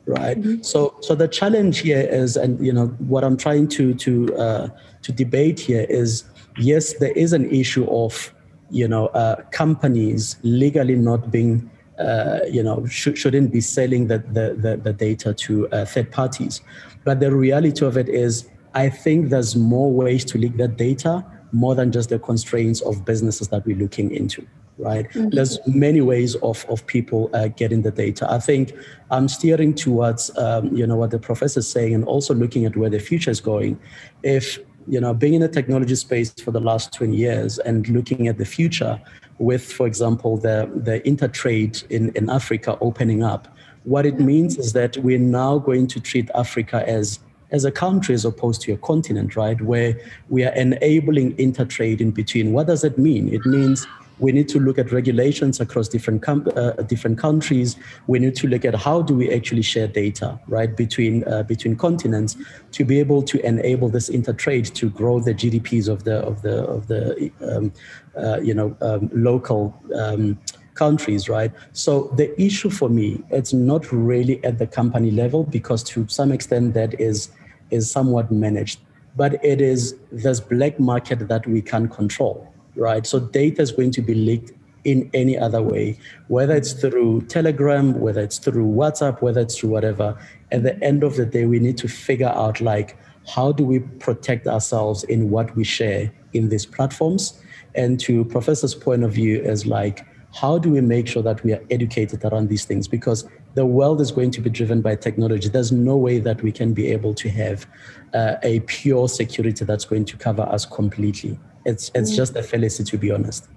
[0.06, 0.62] right mm-hmm.
[0.62, 4.68] so so the challenge here is and you know what i'm trying to to uh,
[5.02, 6.24] to debate here is
[6.58, 8.32] yes there is an issue of
[8.70, 14.18] you know uh, companies legally not being uh, you know sh- shouldn't be selling the
[14.18, 16.60] the, the, the data to uh, third parties
[17.04, 21.24] but the reality of it is i think there's more ways to leak that data
[21.56, 24.46] more than just the constraints of businesses that we're looking into
[24.78, 25.08] right?
[25.10, 25.30] Mm-hmm.
[25.30, 28.30] There's many ways of, of people uh, getting the data.
[28.30, 28.74] I think
[29.10, 32.76] I'm steering towards, um, you know, what the professor is saying and also looking at
[32.76, 33.78] where the future is going.
[34.22, 38.28] If, you know, being in the technology space for the last 20 years and looking
[38.28, 39.00] at the future
[39.38, 43.48] with, for example, the, the intertrade in, in Africa opening up,
[43.84, 48.14] what it means is that we're now going to treat Africa as as a country
[48.14, 49.60] as opposed to a continent, right?
[49.60, 52.52] Where we are enabling intertrade in between.
[52.52, 53.32] What does it mean?
[53.32, 53.86] It means
[54.18, 57.76] we need to look at regulations across different com- uh, different countries.
[58.06, 61.76] We need to look at how do we actually share data, right, between uh, between
[61.76, 62.36] continents
[62.72, 66.64] to be able to enable this intertrade to grow the GDPs of the of the
[66.64, 67.72] of the um,
[68.16, 69.78] uh, you know um, local.
[69.94, 70.38] Um,
[70.76, 75.82] countries right so the issue for me it's not really at the company level because
[75.82, 77.30] to some extent that is
[77.70, 78.78] is somewhat managed
[79.16, 83.06] but it is this black market that we can control right?
[83.06, 84.52] So data is going to be leaked
[84.84, 89.70] in any other way, whether it's through Telegram, whether it's through WhatsApp, whether it's through
[89.70, 90.16] whatever.
[90.52, 92.96] At the end of the day, we need to figure out like
[93.34, 97.40] how do we protect ourselves in what we share in these platforms.
[97.74, 100.06] And to Professor's point of view, is like
[100.40, 102.86] how do we make sure that we are educated around these things?
[102.86, 105.48] Because the world is going to be driven by technology.
[105.48, 107.66] There's no way that we can be able to have
[108.12, 111.38] uh, a pure security that's going to cover us completely.
[111.64, 112.16] It's it's mm.
[112.16, 113.48] just a fallacy, to be honest.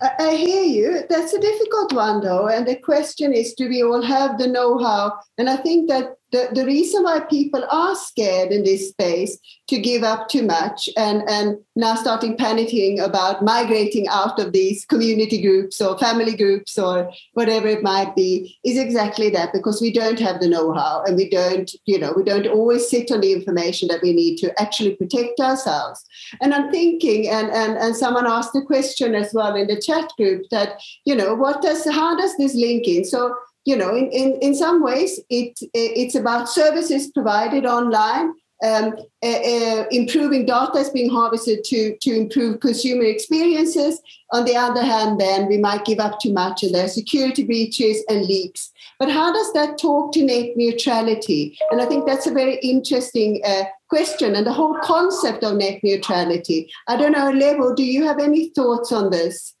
[0.00, 1.02] I hear you.
[1.08, 2.48] That's a difficult one, though.
[2.48, 5.18] And the question is do we all have the know how?
[5.36, 9.78] And I think that the, the reason why people are scared in this space to
[9.78, 15.40] give up too much and, and now starting panicking about migrating out of these community
[15.40, 20.18] groups or family groups or whatever it might be is exactly that because we don't
[20.18, 23.88] have the know-how and we don't you know we don't always sit on the information
[23.88, 26.04] that we need to actually protect ourselves.
[26.40, 30.10] And i'm thinking and and, and someone asked a question as well in the chat
[30.16, 33.04] group that you know what does how does this link in?
[33.04, 33.34] So
[33.66, 38.32] you know, in, in, in some ways, it, it's about services provided online,
[38.64, 44.00] um, uh, uh, improving data is being harvested to, to improve consumer experiences.
[44.32, 47.44] On the other hand, then we might give up too much and there are security
[47.44, 48.72] breaches and leaks.
[48.98, 51.58] But how does that talk to net neutrality?
[51.70, 55.80] And I think that's a very interesting uh, question and the whole concept of net
[55.82, 56.70] neutrality.
[56.88, 59.54] I don't know, Lebo, do you have any thoughts on this?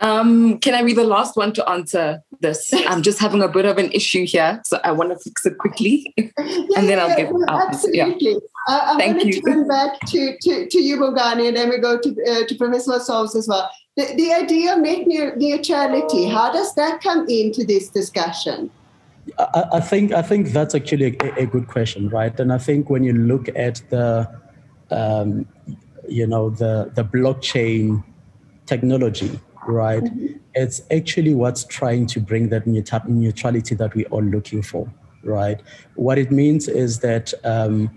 [0.00, 2.72] Um, can I be the last one to answer this?
[2.86, 5.58] I'm just having a bit of an issue here, so I want to fix it
[5.58, 6.30] quickly, yeah,
[6.76, 7.30] and then I'll give.
[7.48, 8.32] I'll, absolutely.
[8.32, 8.38] Yeah.
[8.66, 11.78] Uh, I'm Thank going to turn back to, to, to you, Bongani, and then we
[11.78, 13.70] go to, uh, to Professor Solms as well.
[13.96, 18.70] The, the idea of net neutrality, how does that come into this discussion?
[19.38, 22.38] I, I think I think that's actually a, a, good question, right?
[22.38, 24.28] And I think when you look at the,
[24.90, 25.46] um,
[26.08, 28.04] you know, the the blockchain
[28.66, 30.02] technology, right?
[30.02, 30.38] Mm-hmm.
[30.54, 35.60] It's actually what's trying to bring that neutrality that we're all looking for, right?
[35.94, 37.90] What it means is that um,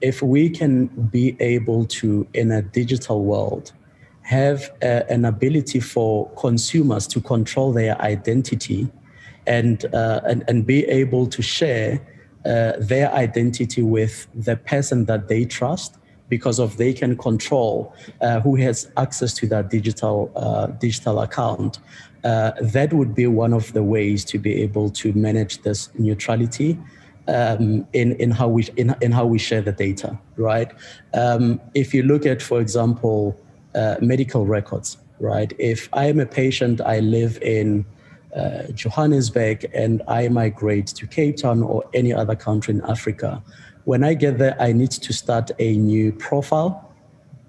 [0.00, 3.72] if we can be able to, in a digital world,
[4.22, 8.88] have a, an ability for consumers to control their identity
[9.46, 12.00] and, uh, and, and be able to share
[12.46, 15.96] uh, their identity with the person that they trust
[16.28, 21.78] because of they can control uh, who has access to that digital uh, digital account.
[22.24, 26.78] Uh, that would be one of the ways to be able to manage this neutrality
[27.28, 30.18] um, in in how we in, in how we share the data.
[30.36, 30.72] Right.
[31.12, 33.38] Um, if you look at, for example,
[33.74, 34.98] uh, medical records.
[35.20, 35.52] Right.
[35.58, 37.86] If I am a patient, I live in
[38.34, 43.42] uh, Johannesburg and I migrate to Cape Town or any other country in Africa,
[43.84, 46.92] when I get there, I need to start a new profile.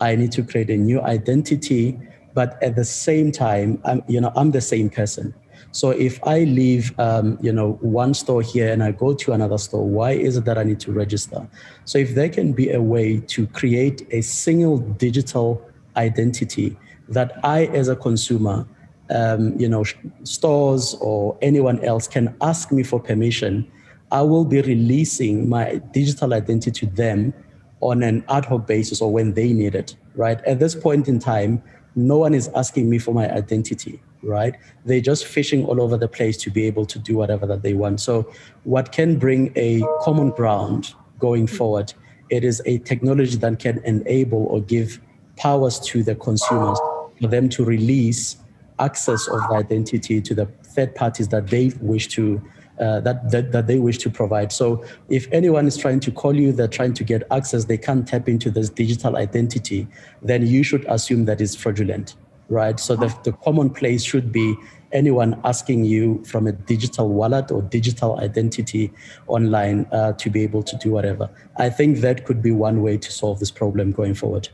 [0.02, 1.98] I need to create a new identity,
[2.34, 5.34] but at the same time, I'm, you know, I'm the same person.
[5.71, 9.58] So if I leave, um, you know, one store here and I go to another
[9.58, 11.48] store, why is it that I need to register?
[11.86, 15.62] So if there can be a way to create a single digital
[15.95, 16.78] identity
[17.10, 18.67] that I, as a consumer,
[19.10, 19.84] um, you know,
[20.24, 23.69] stores or anyone else can ask me for permission
[24.15, 27.34] I will be releasing my digital identity to them
[27.82, 30.41] on an ad hoc basis or when they need it, right?
[30.45, 31.62] At this point in time,
[31.97, 34.56] no one is asking me for my identity, right?
[34.86, 37.73] They're just fishing all over the place to be able to do whatever that they
[37.73, 37.99] want.
[37.99, 38.32] So,
[38.63, 41.93] what can bring a common ground going forward?
[42.30, 45.01] It is a technology that can enable or give
[45.36, 46.80] powers to the consumers
[47.19, 48.38] for them to release
[48.80, 52.41] access of the identity to the third parties that they wish to
[52.80, 54.52] uh, that, that, that they wish to provide.
[54.52, 58.08] So if anyone is trying to call you, they're trying to get access, they can't
[58.08, 59.88] tap into this digital identity,
[60.22, 62.16] then you should assume that it's fraudulent,
[62.50, 62.80] right?
[62.80, 64.56] So the, the common place should be
[64.92, 68.92] anyone asking you from a digital wallet or digital identity
[69.28, 71.30] online uh, to be able to do whatever.
[71.58, 74.50] I think that could be one way to solve this problem going forward.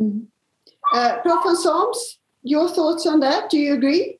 [0.00, 0.24] Mm-hmm.
[0.92, 3.50] Uh, Professor Solms, your thoughts on that?
[3.50, 4.18] Do you agree?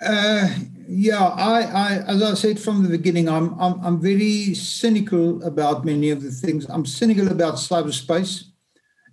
[0.00, 0.48] Uh,
[0.88, 5.84] yeah, I, I, as I said from the beginning, I'm, I'm, I'm very cynical about
[5.84, 6.66] many of the things.
[6.68, 8.44] I'm cynical about cyberspace.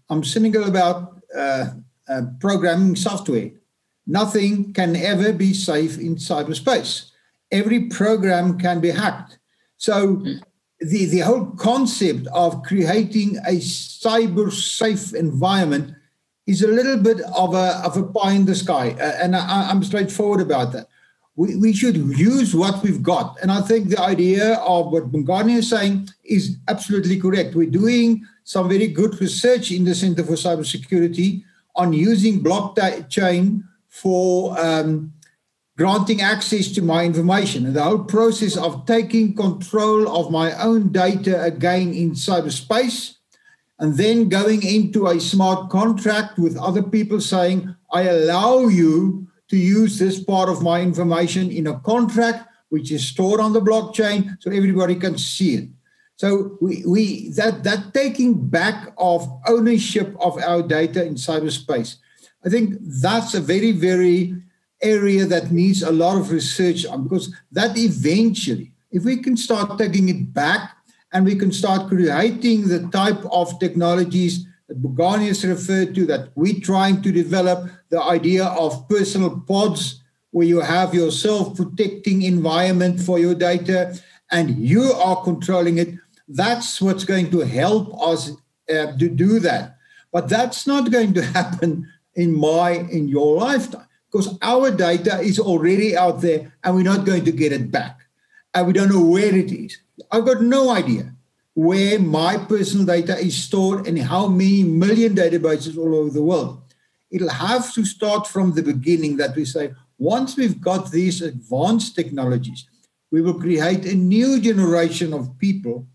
[0.09, 1.67] I'm cynical about uh,
[2.07, 3.51] uh, programming software.
[4.07, 7.11] Nothing can ever be safe in cyberspace.
[7.51, 9.39] Every program can be hacked.
[9.77, 10.23] So
[10.79, 15.93] the, the whole concept of creating a cyber safe environment
[16.47, 18.91] is a little bit of a, of a pie in the sky.
[18.99, 20.87] Uh, and I, I'm straightforward about that
[21.41, 23.35] we, we should use what we've got.
[23.41, 27.55] And I think the idea of what Bongani is saying is absolutely correct.
[27.55, 31.43] We're doing some very good research in the Center for Cybersecurity
[31.75, 35.13] on using blockchain for um,
[35.79, 40.91] granting access to my information and the whole process of taking control of my own
[40.91, 43.15] data again in cyberspace
[43.79, 49.57] and then going into a smart contract with other people saying, I allow you to
[49.57, 54.37] use this part of my information in a contract which is stored on the blockchain
[54.39, 55.69] so everybody can see it.
[56.15, 61.97] So we, we that that taking back of ownership of our data in cyberspace,
[62.45, 64.35] I think that's a very, very
[64.81, 69.77] area that needs a lot of research on because that eventually, if we can start
[69.77, 70.77] taking it back
[71.11, 76.59] and we can start creating the type of technologies Bongani has referred to, that we're
[76.59, 80.01] trying to develop, the idea of personal pods
[80.31, 83.99] where you have your self-protecting environment for your data
[84.31, 85.95] and you are controlling it,
[86.27, 88.31] that's what's going to help us
[88.69, 89.75] uh, to do that.
[90.11, 95.39] But that's not going to happen in my in your lifetime because our data is
[95.39, 97.99] already out there and we're not going to get it back.
[98.53, 99.77] And we don't know where it is.
[100.11, 101.13] I've got no idea
[101.53, 106.61] where my personal data is stored and how many million databases all over the world.
[107.11, 111.95] It'll have to start from the beginning that we say, once we've got these advanced
[111.95, 112.67] technologies,
[113.11, 115.85] we will create a new generation of people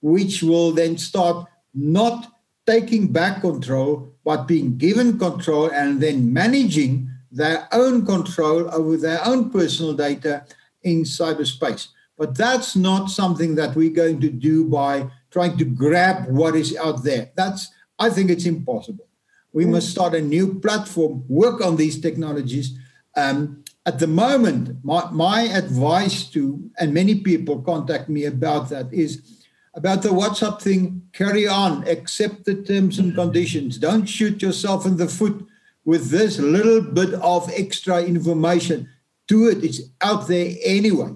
[0.00, 2.32] which will then start not
[2.66, 9.24] taking back control, but being given control and then managing their own control over their
[9.26, 10.44] own personal data
[10.82, 11.88] in cyberspace.
[12.22, 16.76] But that's not something that we're going to do by trying to grab what is
[16.76, 17.32] out there.
[17.34, 17.68] That's
[17.98, 19.08] I think it's impossible.
[19.52, 22.78] We must start a new platform, work on these technologies.
[23.16, 28.94] Um, at the moment, my, my advice to, and many people contact me about that,
[28.94, 29.42] is
[29.74, 33.78] about the WhatsApp thing carry on, accept the terms and conditions.
[33.78, 35.44] Don't shoot yourself in the foot
[35.84, 38.88] with this little bit of extra information.
[39.26, 41.14] Do it, it's out there anyway.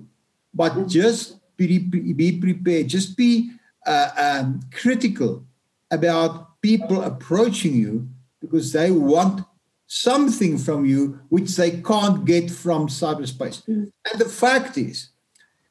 [0.57, 3.51] But just be, be prepared, just be
[3.87, 5.45] uh, um, critical
[5.91, 8.09] about people approaching you
[8.41, 9.43] because they want
[9.87, 13.65] something from you which they can't get from cyberspace.
[13.67, 13.93] Mm.
[14.11, 15.11] And the fact is,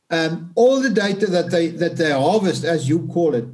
[0.09, 3.45] um, all the data that they that they harvest, as you call it,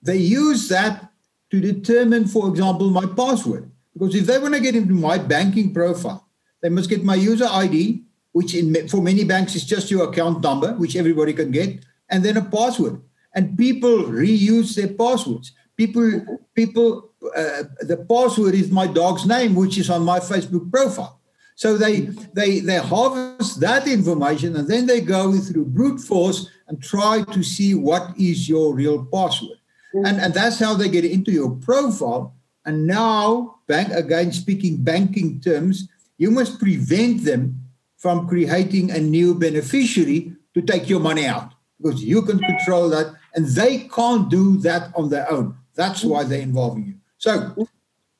[0.00, 1.10] they use that
[1.50, 3.70] to determine, for example, my password.
[3.92, 6.28] Because if they want to get into my banking profile,
[6.62, 8.04] they must get my user ID,
[8.36, 12.22] which in, for many banks is just your account number, which everybody can get, and
[12.22, 13.00] then a password.
[13.34, 15.52] And people reuse their passwords.
[15.78, 21.18] People, people, uh, the password is my dog's name, which is on my Facebook profile.
[21.54, 22.00] So they
[22.34, 27.42] they they harvest that information and then they go through brute force and try to
[27.42, 29.58] see what is your real password.
[29.94, 32.34] And, and that's how they get into your profile.
[32.66, 37.65] And now, bank again speaking banking terms, you must prevent them
[38.06, 43.12] from creating a new beneficiary to take your money out because you can control that
[43.34, 45.56] and they can't do that on their own.
[45.74, 46.94] That's why they're involving you.
[47.18, 47.66] So,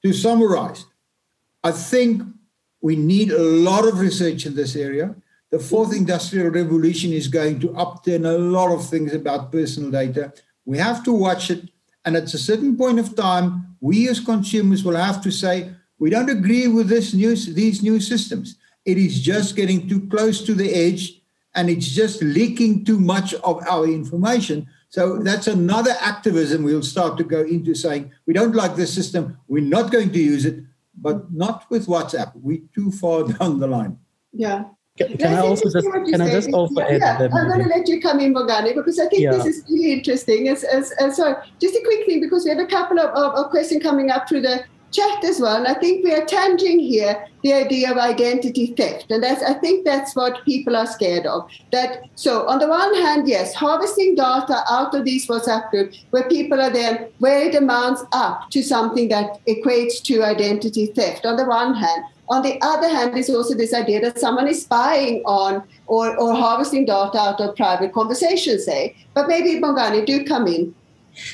[0.03, 0.87] to summarize,
[1.63, 2.25] I think
[2.81, 5.15] we need a lot of research in this area.
[5.53, 10.33] The fourth industrial revolution is going to upturn a lot of things about personal data.
[10.65, 11.63] We have to watch it.
[12.05, 15.71] And at a certain point of time, we as consumers will have to say,
[16.01, 18.57] we don't agree with this new, these new systems.
[18.87, 21.21] It is just getting too close to the edge
[21.57, 24.69] and it's just leaking too much of our information.
[24.91, 29.39] So that's another activism we'll start to go into saying, we don't like this system,
[29.49, 30.63] we're not going to use it,
[30.97, 32.33] but not with WhatsApp.
[32.37, 33.99] We're too far down the line.
[34.33, 34.65] Yeah.
[34.97, 37.29] Can, can I also just can I just also yeah, yeah.
[37.35, 39.33] I'm going to let you come in, Bongani, because I think Yeah.
[39.33, 40.49] this is really interesting.
[40.49, 43.35] As, as, as, so just a quick thing, because we have a couple of, of,
[43.35, 44.65] of questions coming up through the
[44.97, 45.57] chat as well.
[45.57, 49.11] And I think we are tangling here the idea of identity theft.
[49.11, 51.49] And that's, I think that's what people are scared of.
[51.73, 56.29] That so on the one hand, yes, harvesting data out of these WhatsApp groups where
[56.29, 61.37] people are then where it amounts up to something that equates to identity theft on
[61.37, 62.05] the one hand.
[62.29, 66.35] On the other hand, there's also this idea that someone is spying on or, or
[66.35, 68.97] harvesting data out of private conversations, say.
[69.15, 70.75] But maybe Bongani, do come in.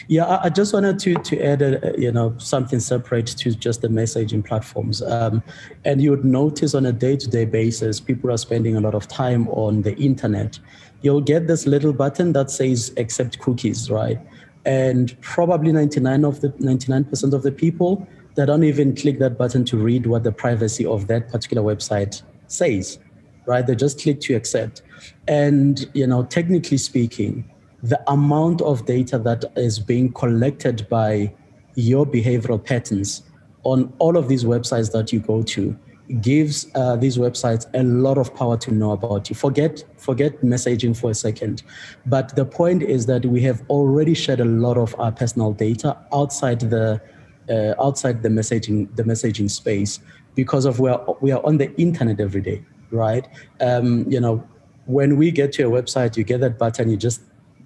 [0.09, 3.83] Yeah, I, I just wanted to to add, a, you know, something separate to just
[3.83, 5.03] the messaging platforms.
[5.03, 5.43] Um,
[5.85, 9.49] and you would notice on a day-to-day basis, people are spending a lot of time
[9.49, 10.59] on the internet.
[11.03, 14.21] You'll get this little button that says "accept cookies," right?
[14.65, 19.65] And probably 99 of the 99% of the people they don't even click that button
[19.67, 22.99] to read what the privacy of that particular website says,
[23.47, 23.67] right?
[23.67, 24.83] They just click to accept.
[25.29, 27.49] And you know, technically speaking,
[27.83, 31.33] the amount of data that is being collected by
[31.75, 33.23] your behavioral patterns
[33.65, 35.77] on all of these websites that you go to
[36.21, 39.37] gives uh, these websites a lot of power to know about you.
[39.37, 41.63] Forget forget messaging for a second,
[42.07, 45.97] but the point is that we have already shared a lot of our personal data
[46.13, 47.01] outside the
[47.49, 50.01] uh, outside the messaging the messaging space
[50.35, 53.27] because of where we are on the internet every day, right?
[53.61, 54.47] Um, you know,
[54.87, 57.23] when we get to a website, you get that button, you just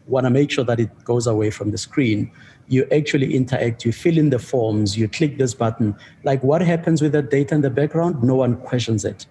[0.06, 2.30] want to make sure that it goes away from the screen
[2.68, 5.94] you actually interact, you fill in the forms, you click this button.
[6.24, 8.22] Like what happens with that data in the background?
[8.22, 9.26] No one questions it.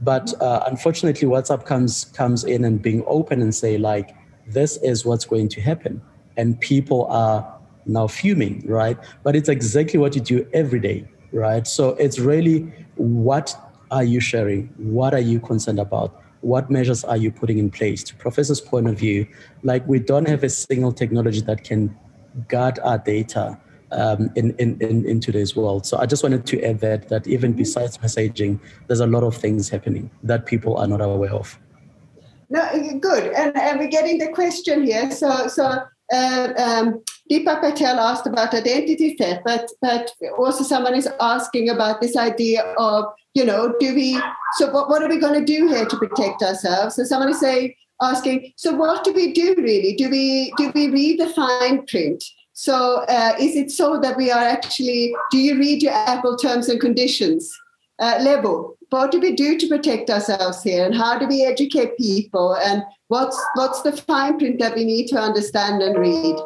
[0.00, 4.14] But uh, unfortunately, WhatsApp comes comes in and being open and say like,
[4.46, 6.02] this is what's going to happen,
[6.36, 8.98] and people are now fuming, right?
[9.22, 11.66] But it's exactly what you do every day, right?
[11.66, 13.56] So it's really what
[13.90, 14.68] are you sharing?
[14.76, 16.22] What are you concerned about?
[16.46, 18.04] What measures are you putting in place?
[18.04, 19.26] To Professor's point of view,
[19.64, 21.92] like we don't have a single technology that can
[22.46, 23.58] guard our data
[23.90, 25.86] um, in, in, in, in today's world.
[25.86, 29.36] So I just wanted to add that, that even besides messaging, there's a lot of
[29.36, 31.58] things happening that people are not aware of.
[32.48, 32.62] No,
[33.00, 33.32] good.
[33.32, 35.10] And, and we're getting the question here.
[35.10, 35.82] So, so
[36.12, 42.00] uh, um, Deepa Patel asked about identity theft, but, but also someone is asking about
[42.00, 44.20] this idea of, you know, do we,
[44.54, 46.94] so what, what are we going to do here to protect ourselves?
[46.94, 49.94] So someone is saying, asking, so what do we do really?
[49.94, 52.22] Do we do we read the fine print?
[52.52, 55.14] So uh, is it so that we are actually?
[55.30, 57.50] Do you read your Apple terms and conditions?
[57.98, 58.75] Uh, Lebo.
[58.90, 62.54] What do we do to protect ourselves here, and how do we educate people?
[62.54, 66.36] And what's what's the fine print that we need to understand and read?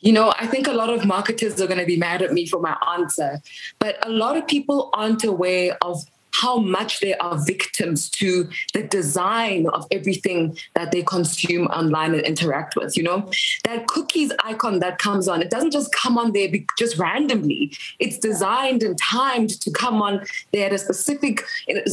[0.00, 2.46] You know, I think a lot of marketers are going to be mad at me
[2.46, 3.40] for my answer,
[3.78, 6.02] but a lot of people aren't aware of
[6.32, 12.24] how much they are victims to the design of everything that they consume online and
[12.24, 12.96] interact with.
[12.96, 13.30] You know,
[13.64, 17.72] that cookies icon that comes on, it doesn't just come on there just randomly.
[17.98, 21.44] It's designed and timed to come on there at a specific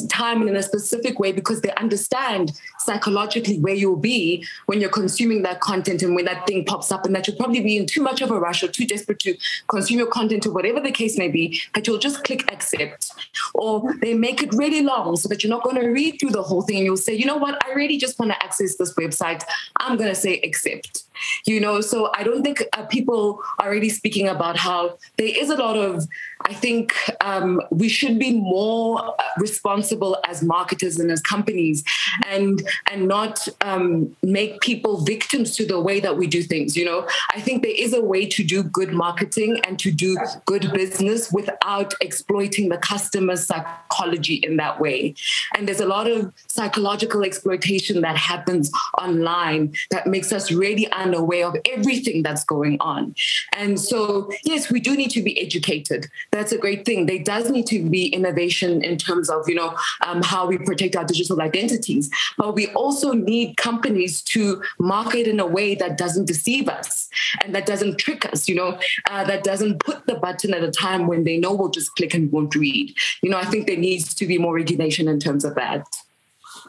[0.10, 4.90] time and in a specific way because they understand psychologically where you'll be when you're
[4.90, 7.86] consuming that content and when that thing pops up and that you'll probably be in
[7.86, 9.36] too much of a rush or too desperate to
[9.68, 13.12] consume your content or whatever the case may be that you'll just click accept
[13.54, 16.30] or they may make it really long so that you're not going to read through
[16.30, 18.76] the whole thing and you'll say, you know what, I really just want to access
[18.76, 19.44] this website.
[19.78, 21.04] I'm going to say accept.
[21.46, 25.50] You know, so I don't think uh, people are really speaking about how there is
[25.50, 26.08] a lot of
[26.42, 31.84] I think um, we should be more uh, responsible as marketers and as companies,
[32.26, 36.78] and and not um, make people victims to the way that we do things.
[36.78, 40.18] You know, I think there is a way to do good marketing and to do
[40.46, 45.16] good business without exploiting the customer's psychology in that way.
[45.56, 51.48] And there's a lot of psychological exploitation that happens online that makes us really unaware
[51.48, 53.16] of everything that's going on.
[53.54, 57.06] And so, yes, we do need to be educated that's a great thing.
[57.06, 60.96] There does need to be innovation in terms of, you know, um, how we protect
[60.96, 62.10] our digital identities.
[62.38, 67.10] But we also need companies to market in a way that doesn't deceive us
[67.44, 68.80] and that doesn't trick us, you know,
[69.10, 72.14] uh, that doesn't put the button at a time when they know we'll just click
[72.14, 72.94] and won't read.
[73.22, 75.86] You know, I think there needs to be more regulation in terms of that.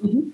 [0.02, 0.30] Mm-hmm.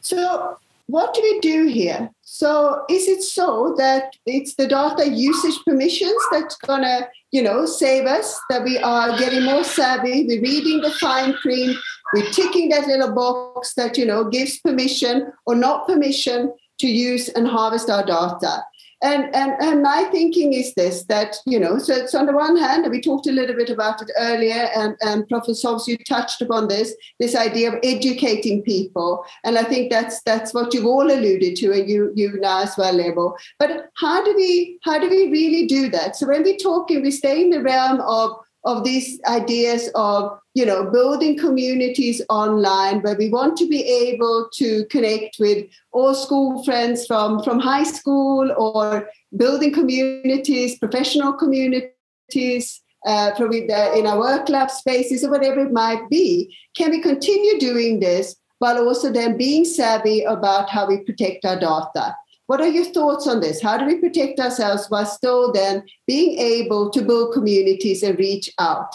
[0.00, 0.58] So,
[0.90, 2.10] what do we do here?
[2.22, 8.06] So, is it so that it's the data usage permissions that's to you know, save
[8.06, 11.76] us, that we are getting more savvy, we're reading the fine print,
[12.12, 17.28] we're ticking that little box that, you know, gives permission or not permission to use
[17.28, 18.64] and harvest our data.
[19.02, 22.56] And, and, and my thinking is this that, you know, so it's on the one
[22.56, 25.96] hand, and we talked a little bit about it earlier, and, and Professor Hobbs, you
[25.96, 29.24] touched upon this, this idea of educating people.
[29.44, 32.76] And I think that's that's what you've all alluded to, and you you now as
[32.76, 33.36] well, Lebo.
[33.58, 36.16] But how do we how do we really do that?
[36.16, 38.32] So when we're talking, we stay in the realm of
[38.64, 44.48] of these ideas of you know building communities online where we want to be able
[44.52, 52.82] to connect with all school friends from from high school or building communities professional communities
[53.06, 56.54] uh, probably the, in our work lab spaces or whatever it might be.
[56.76, 61.58] Can we continue doing this while also then being savvy about how we protect our
[61.58, 62.14] data
[62.50, 63.62] what are your thoughts on this?
[63.62, 68.50] How do we protect ourselves while still then being able to build communities and reach
[68.58, 68.92] out?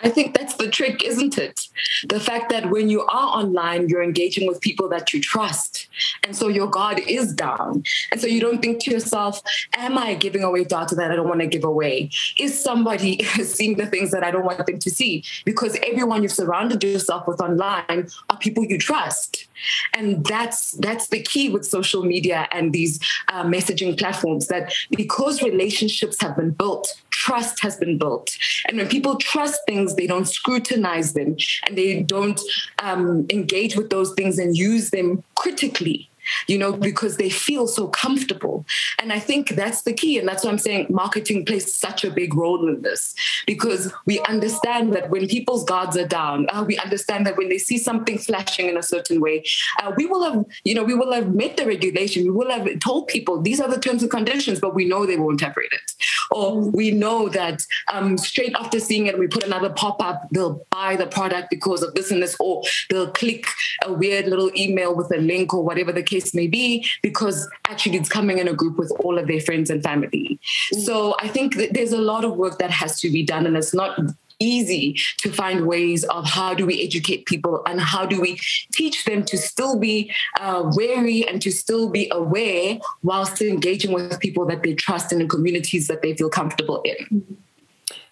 [0.00, 1.68] I think that's the trick, isn't it?
[2.08, 5.88] The fact that when you are online, you're engaging with people that you trust.
[6.24, 7.84] And so your guard is down.
[8.10, 9.40] And so you don't think to yourself,
[9.76, 12.10] Am I giving away data that I don't want to give away?
[12.38, 15.24] Is somebody seeing the things that I don't want them to see?
[15.44, 19.46] Because everyone you've surrounded yourself with online are people you trust.
[19.94, 25.42] And that's that's the key with social media and these uh, messaging platforms that because
[25.42, 28.36] relationships have been built trust has been built.
[28.68, 31.36] And when people trust things, they don't scrutinize them
[31.66, 32.40] and they don't
[32.80, 36.10] um, engage with those things and use them critically
[36.46, 38.64] you know, because they feel so comfortable.
[38.98, 40.18] And I think that's the key.
[40.18, 43.14] And that's why I'm saying marketing plays such a big role in this
[43.46, 47.58] because we understand that when people's guards are down, uh, we understand that when they
[47.58, 49.44] see something flashing in a certain way,
[49.82, 52.24] uh, we will have, you know, we will have met the regulation.
[52.24, 55.16] We will have told people these are the terms and conditions, but we know they
[55.16, 55.92] won't have read it.
[56.30, 57.62] Or we know that
[57.92, 61.82] um, straight after seeing it, we put another pop up, they'll buy the product because
[61.82, 63.46] of this and this, or they'll click
[63.84, 66.68] a weird little email with a link or whatever the case case may be,
[67.08, 67.38] because
[67.72, 70.26] actually it's coming in a group with all of their friends and family.
[70.74, 70.80] Mm.
[70.86, 70.96] So
[71.26, 73.92] I think there's a lot of work that has to be done, and it's not
[74.40, 74.86] easy
[75.18, 78.32] to find ways of how do we educate people and how do we
[78.72, 84.18] teach them to still be uh, wary and to still be aware whilst engaging with
[84.26, 86.96] people that they trust and in communities that they feel comfortable in.
[87.12, 87.34] Mm-hmm.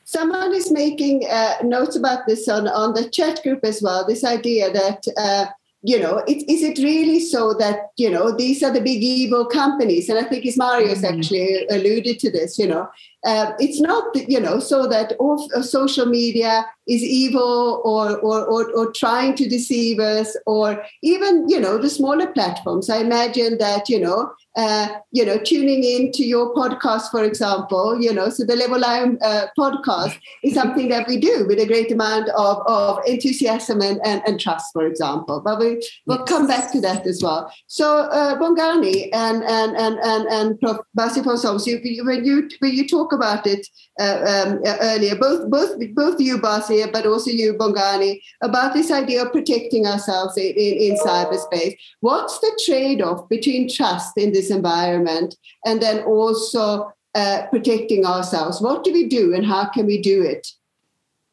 [0.04, 4.06] Someone is making uh, notes about this on, on the chat group as well.
[4.06, 5.46] This idea that uh,
[5.82, 9.44] you know, it, is it really so that, you know, these are the big evil
[9.44, 10.08] companies?
[10.08, 11.18] And I think Marius mm-hmm.
[11.18, 12.88] actually alluded to this, you know,
[13.26, 18.44] uh, it's not, you know, so that all uh, social media is evil or, or,
[18.44, 22.90] or, or trying to deceive us or even, you know, the smaller platforms.
[22.90, 27.98] I imagine that, you know, uh, you know, tuning in to your podcast, for example,
[28.00, 31.66] you know, so the Level Line uh, podcast is something that we do with a
[31.66, 35.40] great amount of, of enthusiasm and, and, and trust, for example.
[35.40, 36.28] But we, we'll yes.
[36.28, 37.52] come back to that as well.
[37.66, 40.78] So, uh, Bongani and, and, and, and, and Prof.
[40.98, 41.24] Basie
[41.66, 43.66] you, when, you, when you talk about it
[43.98, 49.24] uh, um, earlier, both, both, both you, Basie, but also you, Bongani, about this idea
[49.24, 54.42] of protecting ourselves in, in, in cyberspace, what's the trade off between trust in this
[54.42, 58.60] this environment and then also uh, protecting ourselves.
[58.60, 60.46] What do we do and how can we do it?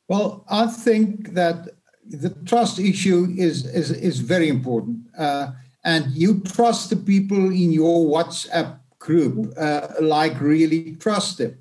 [0.07, 1.69] Well, I think that
[2.05, 5.51] the trust issue is is, is very important, uh,
[5.83, 11.57] and you trust the people in your WhatsApp group, uh, like really trust them.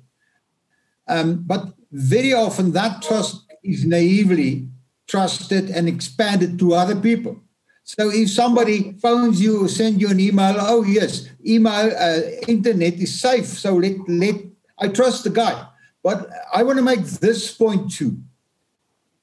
[1.09, 4.69] Um, but very often that trust is naively
[5.07, 7.41] trusted and expanded to other people.
[7.83, 12.93] So if somebody phones you or send you an email, oh yes, email, uh, internet
[12.93, 13.47] is safe.
[13.47, 14.35] So let let
[14.77, 15.65] I trust the guy.
[16.03, 18.21] But I want to make this point too.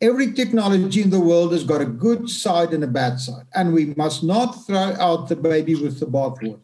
[0.01, 3.73] Every technology in the world has got a good side and a bad side, and
[3.73, 6.61] we must not throw out the baby with the bathwater.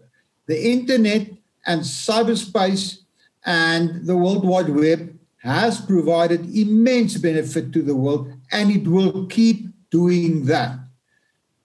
[0.47, 1.31] The internet
[1.64, 3.01] and cyberspace
[3.45, 9.26] and the World Wide Web has provided immense benefit to the world, and it will
[9.26, 10.78] keep doing that.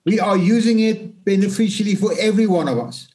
[0.05, 3.09] We are using it beneficially for every one of us.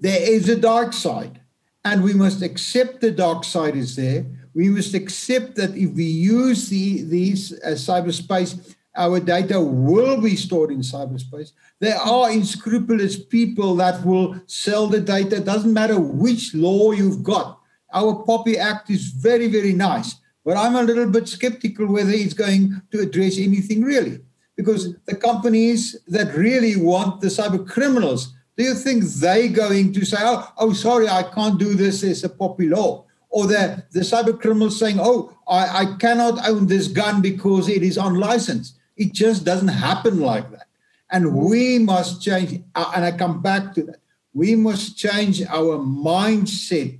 [0.00, 1.40] There is a dark side,
[1.84, 4.26] and we must accept the dark side is there.
[4.54, 10.36] We must accept that if we use the, these as cyberspace, our data will be
[10.36, 11.52] stored in cyberspace.
[11.80, 15.40] There are unscrupulous people that will sell the data.
[15.40, 17.55] Doesn't matter which law you've got.
[17.92, 22.34] Our POPI Act is very, very nice, but I'm a little bit skeptical whether it's
[22.34, 24.20] going to address anything really
[24.56, 30.04] because the companies that really want the cyber criminals, do you think they going to
[30.04, 33.04] say, oh, oh sorry, I can't do this, it's a POPI law?
[33.28, 37.82] Or the, the cyber criminals saying, oh, I, I cannot own this gun because it
[37.82, 38.78] is unlicensed.
[38.96, 40.68] It just doesn't happen like that.
[41.10, 44.00] And we must change, uh, and I come back to that.
[44.32, 46.98] We must change our mindset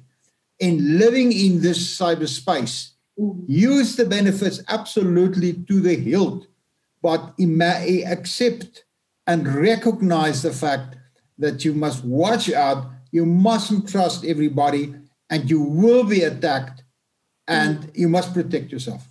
[0.59, 2.91] in living in this cyberspace.
[3.19, 3.45] Mm-hmm.
[3.47, 6.47] Use the benefits absolutely to the hilt
[7.03, 8.85] but accept
[9.29, 10.97] and recognize the fact
[11.39, 14.95] that you must watch out, you mustn't trust everybody,
[15.31, 16.83] and you will be attacked,
[17.47, 17.91] and mm.
[17.97, 19.07] you must protect yourself.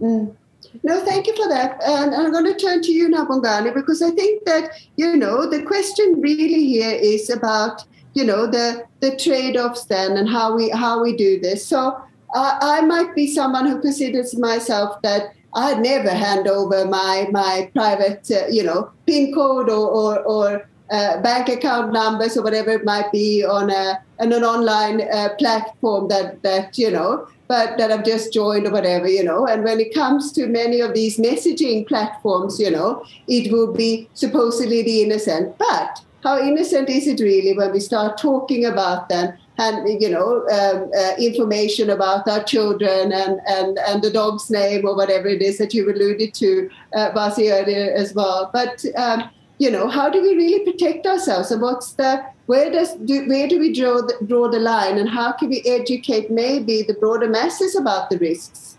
[0.00, 0.36] Mm.
[0.84, 1.82] No, thank you for that.
[1.82, 5.50] And I'm going to turn to you now, Bongani, because I think that, you know,
[5.50, 7.84] the question really here is about,
[8.14, 11.66] you know, the, the trade-offs then and how we how we do this.
[11.66, 12.00] So
[12.34, 17.70] uh, I might be someone who considers myself that I'd never hand over my my
[17.74, 22.70] private, uh, you know, PIN code or or, or uh, bank account numbers or whatever
[22.70, 27.76] it might be on a on an online uh, platform that that you know, but
[27.78, 29.46] that I've just joined or whatever, you know.
[29.46, 34.08] And when it comes to many of these messaging platforms, you know, it will be
[34.14, 39.32] supposedly the innocent, but how innocent is it really when we start talking about them
[39.58, 44.86] and you know um, uh, information about our children and, and and the dog's name
[44.86, 49.30] or whatever it is that you alluded to uh, Basie earlier as well but um,
[49.62, 51.52] you know, how do we really protect ourselves?
[51.52, 55.08] And what's the where does do, where do we draw the, draw the line, and
[55.08, 58.76] how can we educate maybe the broader masses about the risks?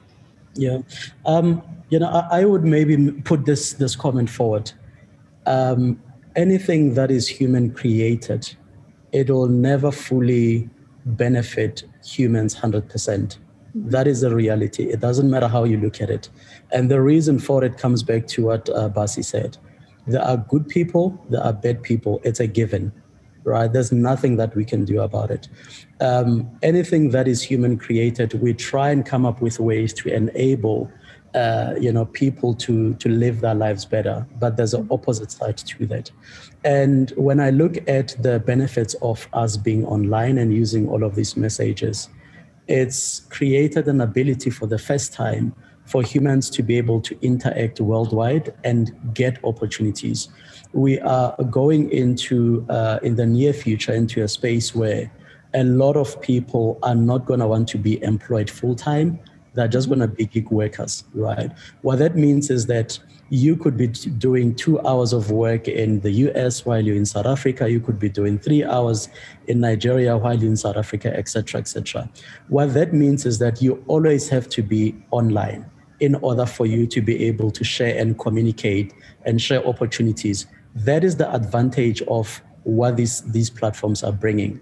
[0.55, 0.79] Yeah,
[1.25, 4.73] um, you know, I, I, would maybe put this this comment forward.
[6.35, 8.55] Anything that is human created,
[9.11, 10.69] it will never fully
[11.05, 13.39] benefit humans hundred percent.
[13.75, 14.83] That is the reality.
[14.85, 16.29] It doesn't matter how you look at it.
[16.71, 19.57] And the reason for it comes back to what uh, Basie said.
[20.05, 22.19] There are good people, there are bad people.
[22.23, 22.91] It's a given,
[23.43, 23.71] right?
[23.71, 25.47] There's nothing that we can do about it.
[26.01, 30.91] Um, anything that is human created, we try and come up with ways to enable
[31.35, 35.57] uh, you know people to to live their lives better but there's an opposite side
[35.57, 36.11] to that
[36.63, 41.15] and when i look at the benefits of us being online and using all of
[41.15, 42.09] these messages
[42.67, 45.53] it's created an ability for the first time
[45.85, 50.29] for humans to be able to interact worldwide and get opportunities.
[50.71, 55.11] We are going into, uh, in the near future, into a space where
[55.53, 59.19] a lot of people are not going to want to be employed full time.
[59.53, 59.99] They're just mm-hmm.
[59.99, 61.51] going to be gig workers, right?
[61.81, 62.99] What that means is that
[63.29, 67.25] you could be doing two hours of work in the US while you're in South
[67.25, 67.69] Africa.
[67.69, 69.09] You could be doing three hours
[69.47, 72.09] in Nigeria while you're in South Africa, etc., etc.
[72.49, 76.85] What that means is that you always have to be online in order for you
[76.87, 78.93] to be able to share and communicate
[79.25, 80.45] and share opportunities.
[80.75, 84.61] That is the advantage of what these, these platforms are bringing.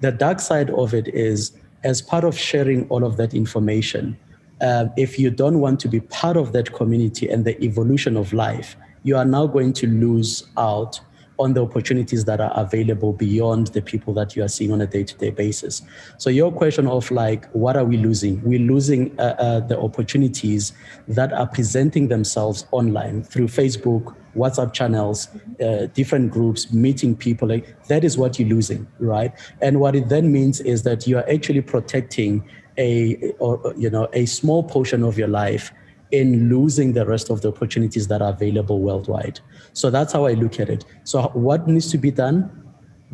[0.00, 1.52] The dark side of it is,
[1.84, 4.16] as part of sharing all of that information,
[4.62, 8.32] uh, if you don't want to be part of that community and the evolution of
[8.32, 11.00] life, you are now going to lose out
[11.38, 14.86] on the opportunities that are available beyond the people that you are seeing on a
[14.86, 15.82] day-to-day basis.
[16.18, 18.40] So your question of like, what are we losing?
[18.44, 20.72] We're losing uh, uh, the opportunities
[21.08, 25.28] that are presenting themselves online through Facebook, WhatsApp channels,
[25.60, 27.48] uh, different groups, meeting people.
[27.48, 29.32] Like that is what you're losing, right?
[29.60, 32.48] And what it then means is that you are actually protecting
[32.78, 35.72] a or you know a small portion of your life
[36.10, 39.40] in losing the rest of the opportunities that are available worldwide.
[39.72, 40.84] So that's how I look at it.
[41.04, 42.50] So what needs to be done?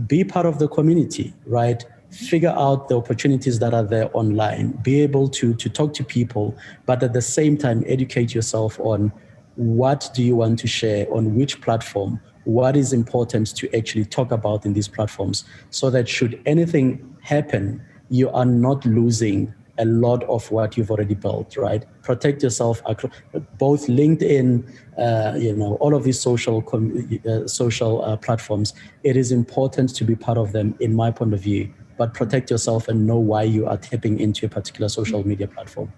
[0.08, 1.84] Be part of the community, right?
[2.10, 4.72] Figure out the opportunities that are there online.
[4.82, 6.56] Be able to to talk to people,
[6.86, 9.12] but at the same time educate yourself on
[9.58, 14.30] what do you want to share on which platform what is important to actually talk
[14.30, 20.24] about in these platforms so that should anything happen you are not losing a lot
[20.24, 21.84] of what you've already built, right?
[22.02, 22.82] Protect yourself,
[23.58, 26.64] both LinkedIn, uh, you know, all of these social
[27.28, 28.74] uh, social uh, platforms.
[29.04, 31.72] It is important to be part of them, in my point of view.
[31.96, 35.92] But protect yourself and know why you are tapping into a particular social media platform.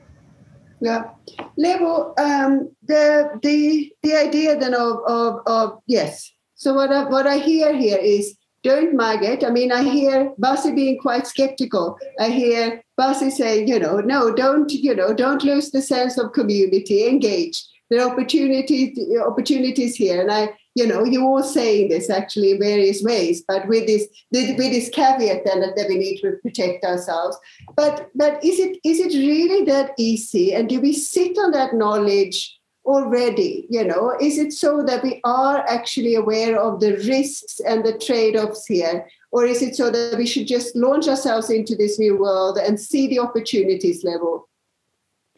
[0.80, 1.10] Yeah,
[1.58, 6.32] Lebo, um, the the the idea then of of, of yes.
[6.54, 9.44] So what I, what I hear here is don't migrate.
[9.44, 11.98] I mean, I hear Basie being quite skeptical.
[12.18, 16.32] I hear Basie saying, you know, no, don't, you know, don't lose the sense of
[16.32, 17.64] community, engage.
[17.88, 20.20] There are opportunities, opportunities here.
[20.20, 24.06] And I, you know, you're all saying this actually in various ways, but with this,
[24.30, 27.36] with this caveat then that we need to protect ourselves.
[27.76, 30.54] But but is it is it really that easy?
[30.54, 34.16] And do we sit on that knowledge already you know?
[34.20, 39.06] Is it so that we are actually aware of the risks and the trade-offs here?
[39.32, 42.78] Or is it so that we should just launch ourselves into this new world and
[42.78, 44.48] see the opportunities Lebo?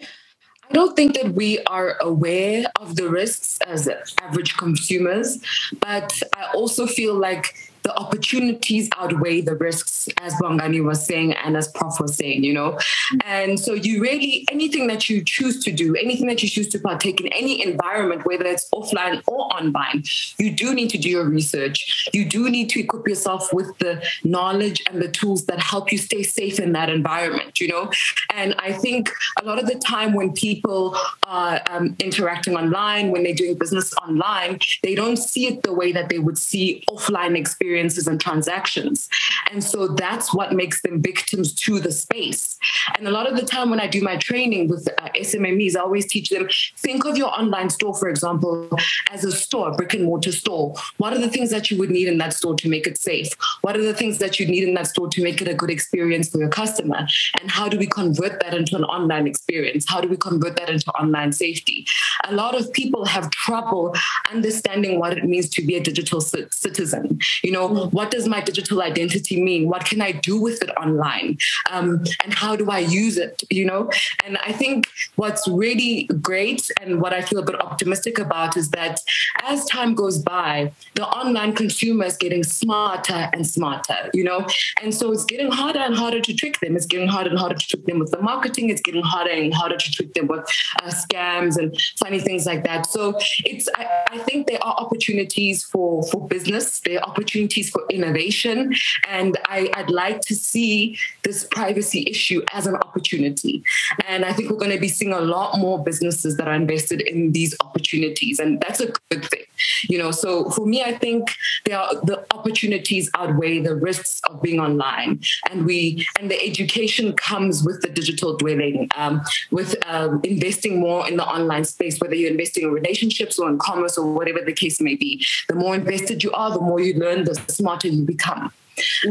[0.01, 3.86] I don't think that we are aware of the risks as
[4.22, 5.38] average consumers,
[5.80, 11.57] but I also feel like the opportunities outweigh the risks, as Bongani was saying and
[11.57, 12.78] as Prof was saying, you know.
[13.24, 16.78] And so you really anything that you choose to do, anything that you choose to
[16.78, 20.05] partake in any environment, whether it's offline or online,
[20.39, 22.09] you do need to do your research.
[22.12, 25.99] You do need to equip yourself with the knowledge and the tools that help you
[25.99, 27.91] stay safe in that environment, you know.
[28.35, 29.11] And I think
[29.41, 33.93] a lot of the time when people are um, interacting online, when they're doing business
[33.95, 38.20] online, they don't see it the way that they would see offline experience experiences and
[38.20, 39.08] transactions.
[39.50, 42.58] And so that's what makes them victims to the space.
[42.96, 45.80] And a lot of the time when I do my training with uh, SMMEs, I
[45.80, 48.68] always teach them think of your online store, for example,
[49.10, 50.74] as a store, a brick and mortar store.
[50.98, 53.30] What are the things that you would need in that store to make it safe?
[53.62, 55.70] What are the things that you need in that store to make it a good
[55.70, 57.06] experience for your customer?
[57.40, 59.86] And how do we convert that into an online experience?
[59.88, 61.86] How do we convert that into online safety?
[62.24, 63.94] a lot of people have trouble
[64.32, 67.18] understanding what it means to be a digital c- citizen.
[67.42, 67.96] You know, mm-hmm.
[67.96, 69.68] what does my digital identity mean?
[69.68, 71.38] What can I do with it online?
[71.70, 73.42] Um, and how do I use it?
[73.50, 73.90] You know,
[74.24, 78.70] and I think what's really great and what I feel a bit optimistic about is
[78.70, 79.00] that
[79.44, 84.46] as time goes by, the online consumer is getting smarter and smarter, you know,
[84.82, 86.76] and so it's getting harder and harder to trick them.
[86.76, 88.70] It's getting harder and harder to trick them with the marketing.
[88.70, 90.40] It's getting harder and harder to trick them with
[90.82, 92.86] uh, scams and funny things like that.
[92.86, 96.80] So it's I, I think there are opportunities for for business.
[96.80, 98.74] There are opportunities for innovation,
[99.09, 103.62] and I, I'd like to see this privacy issue as an opportunity.
[104.09, 107.00] And I think we're going to be seeing a lot more businesses that are invested
[107.00, 109.44] in these opportunities, and that's a good thing.
[109.88, 111.34] You know, so for me, I think
[111.64, 117.12] there are the opportunities outweigh the risks of being online, and we and the education
[117.14, 122.14] comes with the digital dwelling, um, with um, investing more in the online space, whether
[122.14, 125.24] you're investing in relationships or in commerce or whatever the case may be.
[125.48, 128.53] The more invested you are, the more you learn, the smarter you become.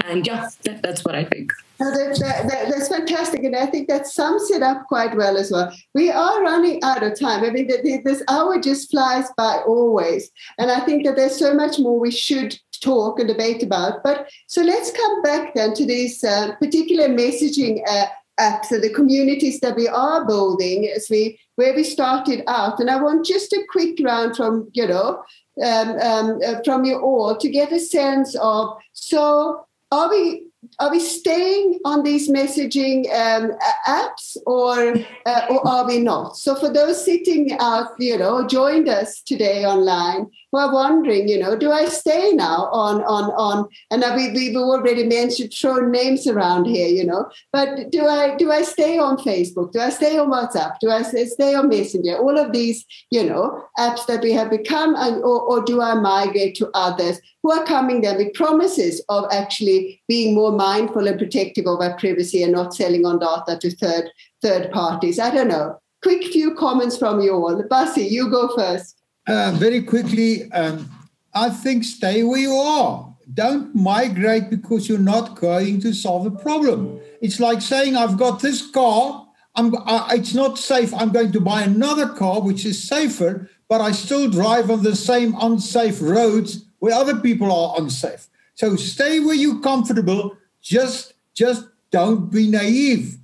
[0.06, 1.52] And yeah, that, that's what I think.
[1.78, 3.44] that, that, that's fantastic.
[3.44, 5.72] And I think that sums it up quite well as well.
[5.94, 7.44] We are running out of time.
[7.44, 7.68] I mean,
[8.04, 10.32] this hour just flies by always.
[10.58, 14.04] And I think that there's so much more we should talk and debate about.
[14.04, 18.08] But so let's come back then to these uh, particular messaging uh,
[18.40, 22.80] apps and the communities that we are building as we where we started out.
[22.80, 25.24] And I want just a quick round from you know
[25.64, 30.48] um, um, uh, from you all to get a sense of so are we
[30.80, 33.52] are we staying on these messaging um,
[33.88, 34.96] apps or
[35.26, 36.38] uh, or are we not?
[36.38, 41.40] So for those sitting out, you know, joined us today online who are wondering, you
[41.40, 43.68] know, do I stay now on on on?
[43.90, 48.52] And we we've already mentioned thrown names around here, you know, but do I do
[48.52, 49.72] I stay on Facebook?
[49.72, 50.76] Do I stay on WhatsApp?
[50.80, 52.18] Do I stay on Messenger?
[52.18, 56.56] All of these, you know, apps that we have become, or, or do I migrate
[56.56, 57.20] to others?
[57.44, 61.98] who are coming there with promises of actually being more mindful and protective of our
[61.98, 65.20] privacy and not selling on data to third third parties.
[65.20, 65.80] I don't know.
[66.02, 67.64] Quick few comments from you all.
[67.64, 69.01] Basie, you go first.
[69.32, 70.92] Uh, very quickly, um,
[71.34, 73.16] I think stay where you are.
[73.34, 77.00] Don't migrate because you're not going to solve a problem.
[77.22, 79.26] It's like saying, I've got this car,
[79.56, 80.94] I'm, I, it's not safe.
[80.94, 84.98] I'm going to buy another car, which is safer, but I still drive on the
[84.98, 88.28] same unsafe roads where other people are unsafe.
[88.56, 90.36] So stay where you're comfortable.
[90.62, 93.16] Just, just don't be naive.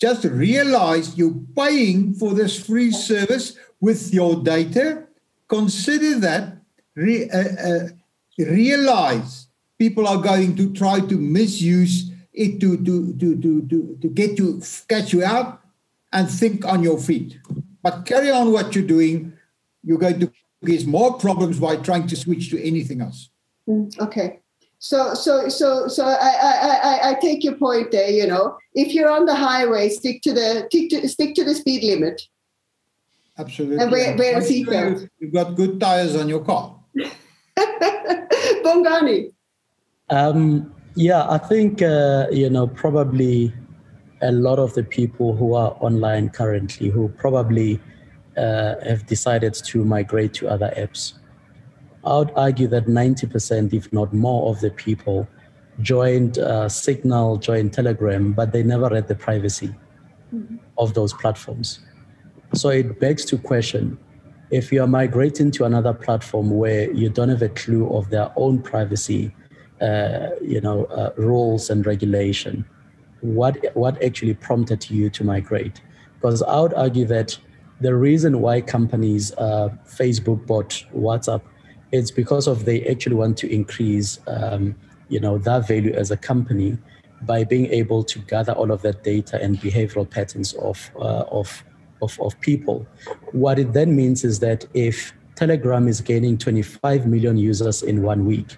[0.00, 5.02] Just realize you're paying for this free service with your data.
[5.48, 6.58] Consider that.
[6.94, 7.88] Re, uh, uh,
[8.38, 14.08] realize people are going to try to misuse it to, to, to, to, to, to
[14.08, 15.60] get you, catch you out
[16.12, 17.38] and think on your feet.
[17.82, 19.32] But carry on what you're doing.
[19.82, 20.32] You're going to
[20.62, 23.30] there's more problems by trying to switch to anything else.
[23.68, 24.40] Mm, okay.
[24.78, 28.10] So, so, so, so I, I, I, I take your point there.
[28.10, 31.54] You know, if you're on the highway, stick to the stick to, stick to the
[31.54, 32.22] speed limit.
[33.38, 33.78] Absolutely.
[33.78, 35.08] And wear, wear a seatbelt.
[35.18, 36.78] You've got good tires on your car.
[38.64, 39.32] Bongani.
[40.08, 43.52] Um, yeah, I think uh, you know probably
[44.22, 47.80] a lot of the people who are online currently who probably
[48.36, 51.14] uh, have decided to migrate to other apps.
[52.04, 55.28] I would argue that 90%, if not more, of the people
[55.80, 59.74] joined uh, Signal, joined Telegram, but they never read the privacy
[60.32, 60.56] mm-hmm.
[60.78, 61.80] of those platforms.
[62.56, 63.98] So it begs to question
[64.50, 68.32] if you are migrating to another platform where you don't have a clue of their
[68.36, 69.34] own privacy,
[69.82, 72.64] uh, you know, uh, rules and regulation,
[73.20, 75.82] what what actually prompted you to migrate?
[76.14, 77.36] Because I would argue that
[77.80, 81.42] the reason why companies, uh, Facebook bought WhatsApp,
[81.92, 84.74] it's because of they actually want to increase, um,
[85.08, 86.78] you know, their value as a company
[87.22, 91.64] by being able to gather all of that data and behavioral patterns of, uh, of,
[92.02, 92.86] of, of people.
[93.32, 98.24] What it then means is that if Telegram is gaining 25 million users in one
[98.24, 98.56] week,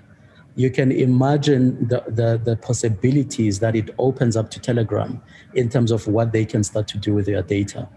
[0.54, 5.22] you can imagine the, the, the, possibilities that it opens up to Telegram
[5.54, 7.88] in terms of what they can start to do with their data.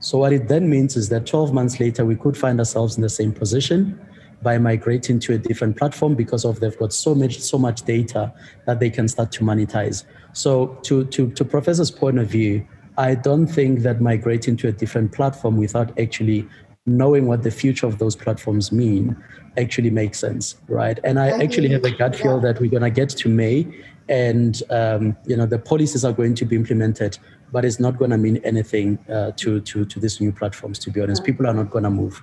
[0.00, 3.02] So what it then means is that 12 months later, we could find ourselves in
[3.02, 4.00] the same position
[4.42, 8.32] by migrating to a different platform because of they've got so much so much data
[8.66, 10.04] that they can start to monetize.
[10.32, 12.66] So to to to Professor's point of view,
[12.98, 16.48] I don't think that migrating to a different platform without actually
[16.84, 19.16] knowing what the future of those platforms mean
[19.56, 20.98] actually makes sense, right?
[21.04, 23.66] And I actually have a gut feel that we're going to get to May,
[24.08, 27.18] and um, you know the policies are going to be implemented,
[27.52, 30.78] but it's not going to mean anything uh, to to to these new platforms.
[30.80, 32.22] To be honest, people are not going to move.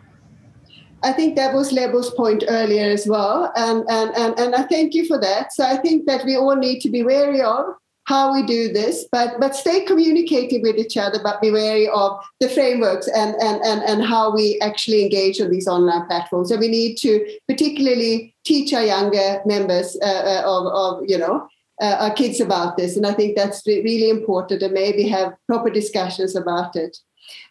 [1.01, 4.93] I think that was Lebo's point earlier as well, and, and and and I thank
[4.93, 5.53] you for that.
[5.53, 7.75] So I think that we all need to be wary of
[8.09, 12.19] how we do this, but but stay communicating with each other, but be wary of
[12.39, 16.49] the frameworks and and and, and how we actually engage on these online platforms.
[16.49, 17.11] So we need to
[17.47, 21.47] particularly teach our younger members uh, uh of, of you know
[21.81, 25.69] uh, our kids about this, and I think that's really important, and maybe have proper
[25.69, 26.97] discussions about it.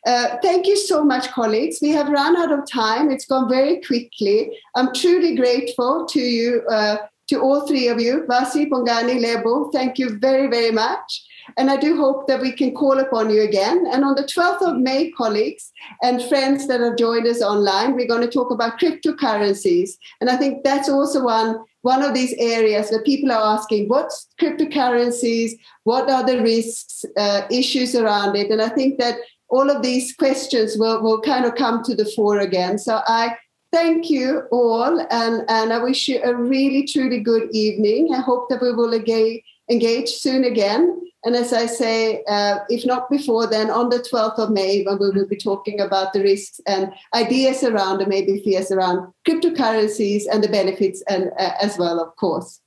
[0.07, 1.79] Uh, thank you so much, colleagues.
[1.81, 3.13] We have run out of time.
[3.13, 4.59] It's gone very quickly.
[4.75, 6.97] I'm truly grateful to you uh,
[7.29, 11.25] to all three of you, Basie, Bongani, Lebo, thank you very, very much.
[11.57, 13.87] And I do hope that we can call upon you again.
[13.91, 15.71] And on the 12th of May, colleagues
[16.03, 19.93] and friends that have joined us online, we're going to talk about cryptocurrencies.
[20.21, 24.29] And I think that's also one, one of these areas where people are asking, what's
[24.41, 25.53] cryptocurrencies?
[25.85, 28.51] What are the risks, uh, issues around it?
[28.51, 29.17] And I think that
[29.49, 32.79] all of these questions will, will kind of come to the fore again.
[32.79, 33.37] So I
[33.73, 38.15] thank you all, and, and I wish you a really, truly good evening.
[38.15, 39.41] I hope that we will again
[39.71, 41.01] engage soon again.
[41.25, 44.99] And as I say, uh, if not before, then on the 12th of May, when
[44.99, 50.25] we will be talking about the risks and ideas around, and maybe fears around cryptocurrencies
[50.31, 52.61] and the benefits, and uh, as well, of course.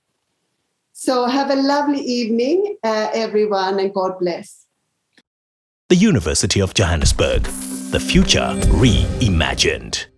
[0.93, 4.65] So have a lovely evening, uh, everyone, and God bless.
[5.89, 7.43] The University of Johannesburg,
[7.91, 10.10] the future reimagined.